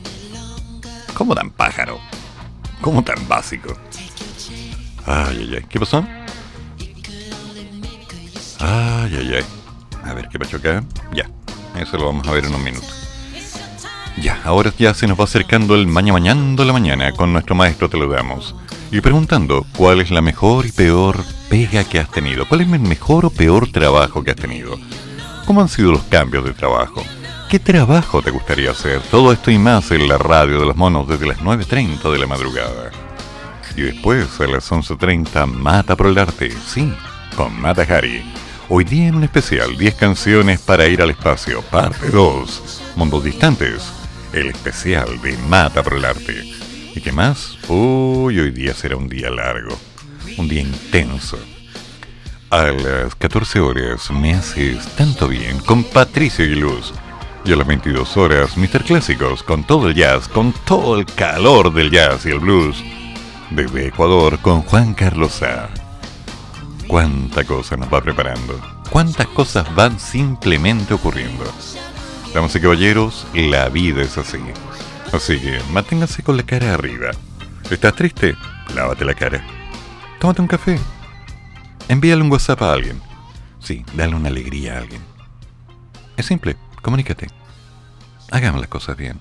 [1.13, 1.99] ¿Cómo tan pájaro?
[2.81, 3.77] ¿Cómo tan básico?
[5.05, 5.65] Ay, ay, ay.
[5.69, 6.05] ¿Qué pasó?
[8.59, 9.45] Ay, ay, ay.
[10.05, 10.83] A ver, ¿qué pasó acá?
[11.13, 11.29] Ya.
[11.75, 13.02] Eso lo vamos a ver en un minuto.
[14.21, 17.89] Ya, ahora ya se nos va acercando el mañana mañana la mañana con nuestro maestro
[17.89, 18.55] te lo damos.
[18.91, 22.47] Y preguntando cuál es la mejor y peor pega que has tenido.
[22.47, 24.77] ¿Cuál es el mejor o peor trabajo que has tenido?
[25.45, 27.03] ¿Cómo han sido los cambios de trabajo?
[27.49, 29.01] ¿Qué trabajo te gustaría hacer?
[29.11, 32.27] Todo esto y más en la radio de los monos desde las 9.30 de la
[32.27, 32.91] madrugada.
[33.75, 36.93] Y después a las 11.30 Mata por el Arte, sí,
[37.35, 38.23] con Mata Hari.
[38.69, 43.91] Hoy día en un especial 10 canciones para ir al espacio, parte 2, Mundos Distantes,
[44.33, 46.43] el especial de Mata por el Arte.
[46.95, 47.57] ¿Y qué más?
[47.69, 49.77] Uy, hoy día será un día largo,
[50.37, 51.37] un día intenso.
[52.49, 56.93] A las 14 horas me haces tanto bien con Patricio Aguiluz.
[57.45, 58.83] Y a las 22 horas, Mr.
[58.83, 62.83] Clásicos, con todo el jazz, con todo el calor del jazz y el blues.
[63.49, 65.69] Desde Ecuador con Juan Carlos A.
[66.87, 68.59] Cuánta cosa nos va preparando.
[68.89, 71.43] Cuántas cosas van simplemente ocurriendo.
[72.33, 74.39] Damas y caballeros, la vida es así.
[75.11, 77.11] Así que manténgase con la cara arriba.
[77.69, 78.35] ¿Estás triste?
[78.73, 79.45] Lávate la cara.
[80.19, 80.79] Tómate un café.
[81.87, 82.99] Envíale un WhatsApp a alguien.
[83.59, 85.01] Sí, dale una alegría a alguien.
[86.17, 87.27] Es simple, comunícate.
[88.31, 89.19] Hagamos las cosas bien.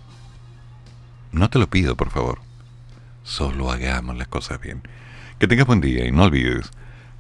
[1.33, 2.41] No te lo pido, por favor.
[3.25, 4.81] Solo hagamos las cosas bien.
[5.39, 6.71] Que tengas buen día y no olvides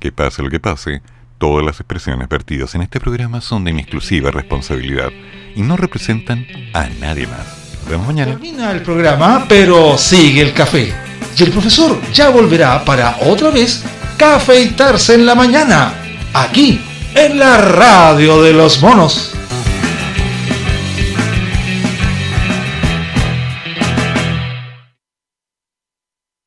[0.00, 1.02] que pase lo que pase,
[1.36, 5.10] todas las expresiones vertidas en este programa son de mi exclusiva responsabilidad
[5.54, 7.46] y no representan a nadie más.
[7.80, 8.32] Nos vemos mañana.
[8.32, 10.92] Termina el programa, pero sigue el café.
[11.36, 13.82] Y el profesor ya volverá para otra vez
[14.16, 15.94] cafeitarse en la mañana,
[16.34, 16.80] aquí,
[17.14, 19.32] en la radio de los monos.